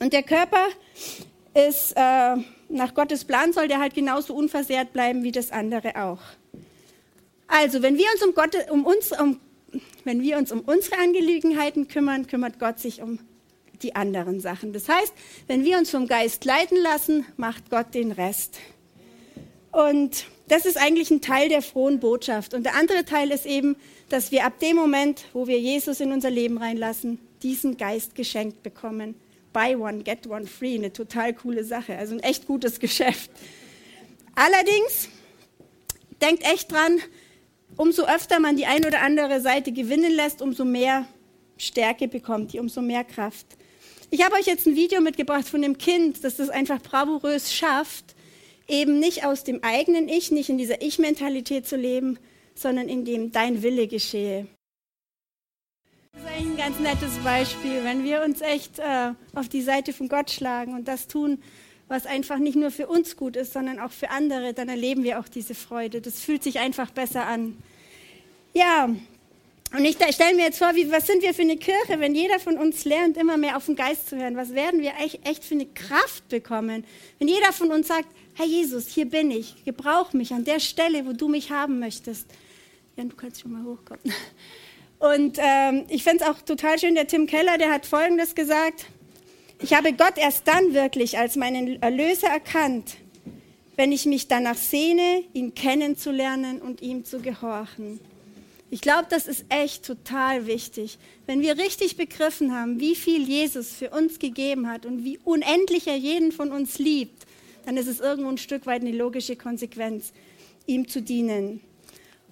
Und 0.01 0.13
der 0.13 0.23
Körper 0.23 0.67
ist, 1.55 1.93
äh, 1.97 2.37
nach 2.69 2.95
Gottes 2.95 3.25
Plan 3.25 3.53
soll 3.53 3.69
der 3.69 3.81
halt 3.81 3.95
genauso 3.95 4.35
unversehrt 4.35 4.93
bleiben 4.93 5.23
wie 5.23 5.33
das 5.33 5.51
andere 5.51 5.97
auch. 5.97 6.21
Also, 7.47 7.83
wenn 7.83 7.97
wir 7.97 8.07
uns 8.13 8.23
um, 8.23 8.35
Gott, 8.35 8.57
um, 8.71 8.85
uns, 8.85 9.13
um 9.13 9.41
wenn 10.05 10.23
wir 10.23 10.39
uns 10.39 10.53
um 10.53 10.61
unsere 10.61 10.99
Angelegenheiten 10.99 11.89
kümmern, 11.89 12.27
kümmert 12.27 12.59
Gott 12.59 12.79
sich 12.79 13.03
um 13.03 13.19
die 13.83 13.95
anderen 13.95 14.41
Sachen. 14.41 14.73
Das 14.73 14.89
heißt, 14.89 15.13
wenn 15.47 15.65
wir 15.65 15.79
uns 15.79 15.91
vom 15.91 16.07
Geist 16.07 16.45
leiten 16.45 16.79
lassen, 16.81 17.27
macht 17.37 17.71
Gott 17.71 17.95
den 17.95 18.13
Rest. 18.13 18.59
Und 19.73 20.27
das 20.49 20.67
ist 20.67 20.77
eigentlich 20.77 21.11
ein 21.11 21.21
Teil 21.21 21.49
der 21.49 21.63
frohen 21.63 22.01
Botschaft. 22.01 22.55
Und 22.55 22.65
der 22.65 22.77
andere 22.77 23.05
Teil 23.05 23.31
ist 23.31 23.47
eben, 23.47 23.77
dass 24.09 24.31
wir 24.31 24.45
ab 24.45 24.59
dem 24.61 24.77
Moment, 24.77 25.25
wo 25.33 25.47
wir 25.47 25.59
Jesus 25.59 26.01
in 26.01 26.13
unser 26.13 26.31
Leben 26.31 26.59
reinlassen, 26.59 27.19
diesen 27.43 27.77
Geist 27.77 28.15
geschenkt 28.15 28.63
bekommen. 28.63 29.15
Buy 29.55 29.75
one, 29.77 30.03
get 30.03 30.27
one 30.27 30.47
free. 30.47 30.75
Eine 30.75 30.93
total 30.93 31.33
coole 31.33 31.65
Sache. 31.65 31.97
Also 31.97 32.15
ein 32.15 32.21
echt 32.21 32.47
gutes 32.47 32.79
Geschäft. 32.79 33.31
Allerdings, 34.35 35.09
denkt 36.21 36.45
echt 36.45 36.71
dran, 36.71 37.01
umso 37.77 38.05
öfter 38.05 38.41
man 38.41 38.57
die 38.57 38.67
ein 38.67 38.85
oder 38.85 39.01
andere 39.01 39.41
Seite 39.41 39.73
gewinnen 39.73 40.13
lässt, 40.13 40.43
umso 40.43 40.67
mehr 40.67 41.07
Stärke 41.57 42.09
bekommt 42.09 42.53
die, 42.53 42.59
umso 42.59 42.83
mehr 42.83 43.05
Kraft. 43.05 43.47
Ich 44.11 44.25
habe 44.25 44.35
euch 44.35 44.47
jetzt 44.47 44.67
ein 44.67 44.77
Video 44.77 45.01
mitgebracht 45.01 45.49
von 45.49 45.63
dem 45.63 45.79
Kind, 45.79 46.25
das 46.25 46.37
das 46.37 46.51
einfach 46.51 46.83
bravourös 46.83 47.55
schafft, 47.55 48.15
eben 48.69 48.99
nicht 48.99 49.25
aus 49.25 49.45
dem 49.45 49.63
eigenen 49.63 50.09
Ich, 50.09 50.31
nicht 50.31 50.49
in 50.49 50.59
dieser 50.59 50.83
Ich-Mentalität 50.83 51.67
zu 51.67 51.77
leben, 51.77 52.19
sondern 52.55 52.89
in 52.89 53.05
dem 53.05 53.33
dein 53.33 53.63
Wille 53.63 53.87
geschehe. 53.87 54.47
Das 56.15 56.23
ist 56.23 56.47
ein 56.47 56.57
ganz 56.57 56.79
nettes 56.79 57.19
Beispiel, 57.25 57.83
wenn 57.83 58.05
wir 58.05 58.23
uns 58.23 58.41
echt 58.41 58.79
äh, 58.79 59.13
auf 59.35 59.49
die 59.49 59.63
Seite 59.63 59.93
von 59.93 60.09
Gott 60.09 60.31
schlagen 60.31 60.75
und 60.75 60.87
das 60.87 61.09
tun, 61.09 61.43
was 61.89 62.07
einfach 62.07 62.39
nicht 62.39 62.57
nur 62.57 62.71
für 62.71 62.87
uns 62.87 63.17
gut 63.17 63.37
ist, 63.37 63.53
sondern 63.53 63.81
auch 63.81 63.91
für 63.91 64.11
andere, 64.11 64.55
dann 64.55 64.69
erleben 64.69 65.03
wir 65.03 65.19
auch 65.19 65.29
diese 65.29 65.55
Freude. 65.55 66.01
Das 66.01 66.21
fühlt 66.21 66.43
sich 66.43 66.61
einfach 66.61 66.91
besser 66.91 67.27
an. 67.27 67.57
Ja, 68.55 68.85
und 69.77 69.85
ich 69.85 69.97
stelle 69.97 70.37
mir 70.37 70.45
jetzt 70.45 70.59
vor, 70.59 70.75
wie, 70.77 70.91
was 70.93 71.07
sind 71.09 71.23
wir 71.23 71.35
für 71.35 71.43
eine 71.43 71.57
Kirche, 71.57 71.99
wenn 71.99 72.15
jeder 72.15 72.39
von 72.39 72.59
uns 72.59 72.85
lernt, 72.85 73.17
immer 73.17 73.37
mehr 73.37 73.57
auf 73.57 73.67
den 73.67 73.75
Geist 73.75 74.09
zu 74.09 74.17
hören? 74.17 74.37
Was 74.37 74.55
werden 74.55 74.81
wir 74.81 74.93
echt, 75.01 75.27
echt 75.27 75.45
für 75.45 75.55
eine 75.55 75.67
Kraft 75.67 76.29
bekommen? 76.29 76.85
Wenn 77.19 77.27
jeder 77.27 77.53
von 77.53 77.73
uns 77.73 77.89
sagt, 77.89 78.07
Herr 78.35 78.47
Jesus, 78.47 78.87
hier 78.87 79.07
bin 79.07 79.33
ich, 79.33 79.65
gebrauch 79.65 80.13
mich 80.13 80.33
an 80.33 80.45
der 80.45 80.61
Stelle, 80.61 81.05
wo 81.07 81.13
du 81.13 81.29
mich 81.29 81.51
haben 81.51 81.81
möchtest. 81.81 82.27
Jan, 82.97 83.09
du 83.09 83.17
kannst 83.17 83.41
schon 83.41 83.53
mal 83.53 83.65
hochkommen. 83.65 84.03
Und 85.05 85.37
ähm, 85.39 85.85
ich 85.91 86.03
finde 86.03 86.25
es 86.25 86.31
auch 86.31 86.41
total 86.41 86.79
schön, 86.79 86.95
der 86.95 87.07
Tim 87.07 87.27
Keller, 87.27 87.59
der 87.59 87.71
hat 87.71 87.85
Folgendes 87.85 88.35
gesagt. 88.35 88.87
Ich 89.61 89.75
habe 89.75 89.93
Gott 89.93 90.17
erst 90.17 90.49
dann 90.49 90.73
wirklich 90.73 91.19
als 91.19 91.37
meinen 91.37 91.83
Erlöser 91.83 92.29
erkannt, 92.29 92.97
wenn 93.77 93.93
ich 93.93 94.07
mich 94.07 94.29
danach 94.29 94.57
sehne, 94.57 95.23
ihn 95.35 95.55
kennenzulernen 95.55 96.63
und 96.63 96.81
ihm 96.81 97.05
zu 97.05 97.21
gehorchen. 97.21 98.01
Ich 98.71 98.81
glaube, 98.81 99.07
das 99.11 99.27
ist 99.27 99.45
echt 99.51 99.85
total 99.85 100.47
wichtig. 100.47 100.97
Wenn 101.27 101.43
wir 101.43 101.59
richtig 101.59 101.99
begriffen 101.99 102.55
haben, 102.55 102.81
wie 102.81 102.95
viel 102.95 103.29
Jesus 103.29 103.73
für 103.73 103.91
uns 103.91 104.19
gegeben 104.19 104.71
hat 104.71 104.87
und 104.87 105.05
wie 105.05 105.19
unendlich 105.23 105.87
er 105.87 105.97
jeden 105.97 106.33
von 106.33 106.51
uns 106.51 106.79
liebt, 106.79 107.27
dann 107.67 107.77
ist 107.77 107.89
es 107.89 108.01
irgendwo 108.01 108.31
ein 108.31 108.39
Stück 108.39 108.65
weit 108.65 108.81
eine 108.81 108.93
logische 108.93 109.37
Konsequenz, 109.37 110.15
ihm 110.67 110.89
zu 110.89 111.03
dienen. 111.03 111.61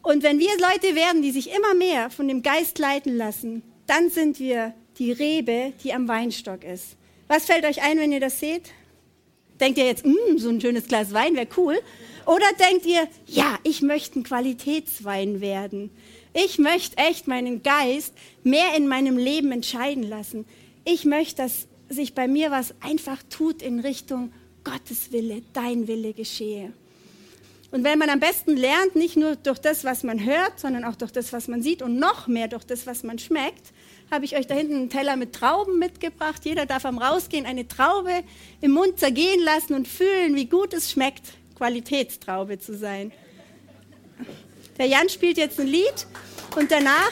Und 0.03 0.23
wenn 0.23 0.39
wir 0.39 0.51
Leute 0.59 0.97
werden, 0.97 1.23
die 1.23 1.31
sich 1.31 1.55
immer 1.55 1.75
mehr 1.75 2.11
von 2.11 2.27
dem 2.27 2.43
Geist 2.43 2.79
leiten 2.79 3.17
lassen, 3.17 3.63
dann 3.87 4.11
sind 4.11 4.41
wir 4.41 4.75
die 4.99 5.13
Rebe, 5.13 5.73
die 5.83 5.93
am 5.93 6.09
Weinstock 6.09 6.65
ist. 6.65 6.97
Was 7.29 7.47
fällt 7.47 7.65
euch 7.65 7.83
ein, 7.83 7.99
wenn 7.99 8.13
ihr 8.13 8.21
das 8.21 8.41
seht? 8.41 8.71
Denkt 9.61 9.79
ihr 9.79 9.87
jetzt, 9.87 10.05
mm, 10.05 10.39
so 10.39 10.49
ein 10.49 10.61
schönes 10.61 10.89
Glas 10.89 11.13
Wein 11.13 11.35
wäre 11.35 11.49
cool? 11.57 11.79
Oder 12.27 12.47
denkt 12.59 12.85
ihr, 12.85 13.09
ja, 13.27 13.59
ich 13.63 13.81
möchte 13.83 14.19
ein 14.19 14.25
Qualitätswein 14.25 15.41
werden? 15.41 15.91
Ich 16.35 16.59
möchte 16.59 16.97
echt 16.99 17.29
meinen 17.29 17.63
Geist 17.63 18.15
mehr 18.43 18.75
in 18.77 18.89
meinem 18.89 19.17
Leben 19.17 19.53
entscheiden 19.53 20.03
lassen. 20.03 20.47
Ich 20.85 21.05
möchte, 21.05 21.43
dass 21.43 21.69
sich 21.89 22.15
bei 22.15 22.27
mir 22.27 22.51
was 22.51 22.75
einfach 22.81 23.23
tut 23.29 23.63
in 23.63 23.81
Richtung 23.81 24.33
Gottes 24.65 25.13
Wille, 25.13 25.43
dein 25.53 25.87
Wille 25.89 26.13
geschehe. 26.13 26.73
Und 27.73 27.85
wenn 27.85 27.99
man 27.99 28.11
am 28.11 28.21
besten 28.21 28.55
lernt, 28.55 28.97
nicht 28.97 29.17
nur 29.17 29.35
durch 29.35 29.59
das, 29.59 29.83
was 29.83 30.03
man 30.03 30.25
hört, 30.25 30.61
sondern 30.61 30.85
auch 30.85 30.95
durch 30.95 31.11
das, 31.11 31.33
was 31.33 31.49
man 31.49 31.63
sieht 31.63 31.81
und 31.81 31.99
noch 31.99 32.29
mehr 32.29 32.47
durch 32.47 32.65
das, 32.65 32.87
was 32.87 33.03
man 33.03 33.19
schmeckt, 33.19 33.73
habe 34.11 34.27
ich 34.27 34.37
euch 34.37 34.47
da 34.47 34.55
hinten 34.55 34.75
einen 34.75 34.91
Teller 34.91 35.17
mit 35.17 35.33
Trauben 35.33 35.79
mitgebracht. 35.79 36.45
Jeder 36.45 36.67
darf 36.67 36.85
am 36.85 36.99
Rausgehen 36.99 37.47
eine 37.47 37.67
Traube 37.67 38.25
im 38.61 38.73
Mund 38.73 38.99
zergehen 39.01 39.43
lassen 39.43 39.73
und 39.73 39.89
fühlen, 39.89 40.35
wie 40.35 40.45
gut 40.45 40.75
es 40.75 40.91
schmeckt, 40.91 41.33
Qualitätstraube 41.57 42.59
zu 42.59 42.77
sein. 42.77 43.11
Der 44.77 44.87
Jan 44.87 45.09
spielt 45.09 45.39
jetzt 45.39 45.59
ein 45.59 45.67
Lied 45.67 46.07
und 46.57 46.71
danach. 46.71 47.11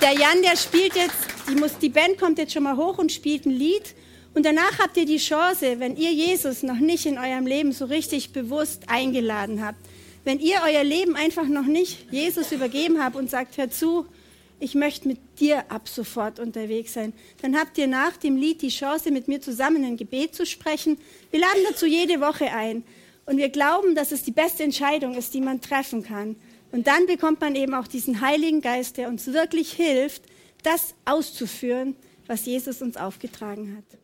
Der 0.00 0.12
Jan, 0.12 0.42
der 0.42 0.56
spielt 0.56 0.96
jetzt, 0.96 1.14
die, 1.48 1.54
muss, 1.54 1.78
die 1.78 1.88
Band 1.88 2.18
kommt 2.18 2.38
jetzt 2.38 2.52
schon 2.52 2.64
mal 2.64 2.76
hoch 2.76 2.98
und 2.98 3.12
spielt 3.12 3.46
ein 3.46 3.52
Lied. 3.52 3.94
Und 4.34 4.46
danach 4.46 4.78
habt 4.78 4.96
ihr 4.96 5.04
die 5.04 5.18
Chance, 5.18 5.78
wenn 5.78 5.96
ihr 5.96 6.12
Jesus 6.12 6.62
noch 6.62 6.78
nicht 6.78 7.04
in 7.04 7.18
eurem 7.18 7.46
Leben 7.46 7.72
so 7.72 7.84
richtig 7.84 8.32
bewusst 8.32 8.84
eingeladen 8.88 9.64
habt, 9.64 9.78
wenn 10.24 10.38
ihr 10.38 10.60
euer 10.64 10.84
Leben 10.84 11.16
einfach 11.16 11.46
noch 11.46 11.66
nicht 11.66 12.10
Jesus 12.10 12.52
übergeben 12.52 13.02
habt 13.02 13.16
und 13.16 13.28
sagt, 13.28 13.58
hör 13.58 13.70
zu, 13.70 14.06
ich 14.60 14.74
möchte 14.76 15.08
mit 15.08 15.18
dir 15.40 15.70
ab 15.70 15.88
sofort 15.88 16.38
unterwegs 16.38 16.94
sein, 16.94 17.12
dann 17.42 17.58
habt 17.58 17.76
ihr 17.76 17.88
nach 17.88 18.16
dem 18.16 18.36
Lied 18.36 18.62
die 18.62 18.68
Chance, 18.68 19.10
mit 19.10 19.26
mir 19.26 19.40
zusammen 19.40 19.84
ein 19.84 19.96
Gebet 19.96 20.34
zu 20.34 20.46
sprechen. 20.46 20.98
Wir 21.30 21.40
laden 21.40 21.64
dazu 21.68 21.84
jede 21.84 22.20
Woche 22.20 22.52
ein. 22.52 22.84
Und 23.26 23.36
wir 23.36 23.48
glauben, 23.48 23.94
dass 23.94 24.12
es 24.12 24.22
die 24.22 24.30
beste 24.30 24.62
Entscheidung 24.62 25.14
ist, 25.14 25.34
die 25.34 25.40
man 25.40 25.60
treffen 25.60 26.04
kann. 26.04 26.36
Und 26.70 26.86
dann 26.86 27.06
bekommt 27.06 27.40
man 27.40 27.54
eben 27.54 27.74
auch 27.74 27.86
diesen 27.86 28.20
Heiligen 28.20 28.60
Geist, 28.60 28.96
der 28.96 29.08
uns 29.08 29.26
wirklich 29.26 29.72
hilft, 29.72 30.22
das 30.62 30.94
auszuführen, 31.04 31.96
was 32.26 32.46
Jesus 32.46 32.82
uns 32.82 32.96
aufgetragen 32.96 33.76
hat. 33.76 34.01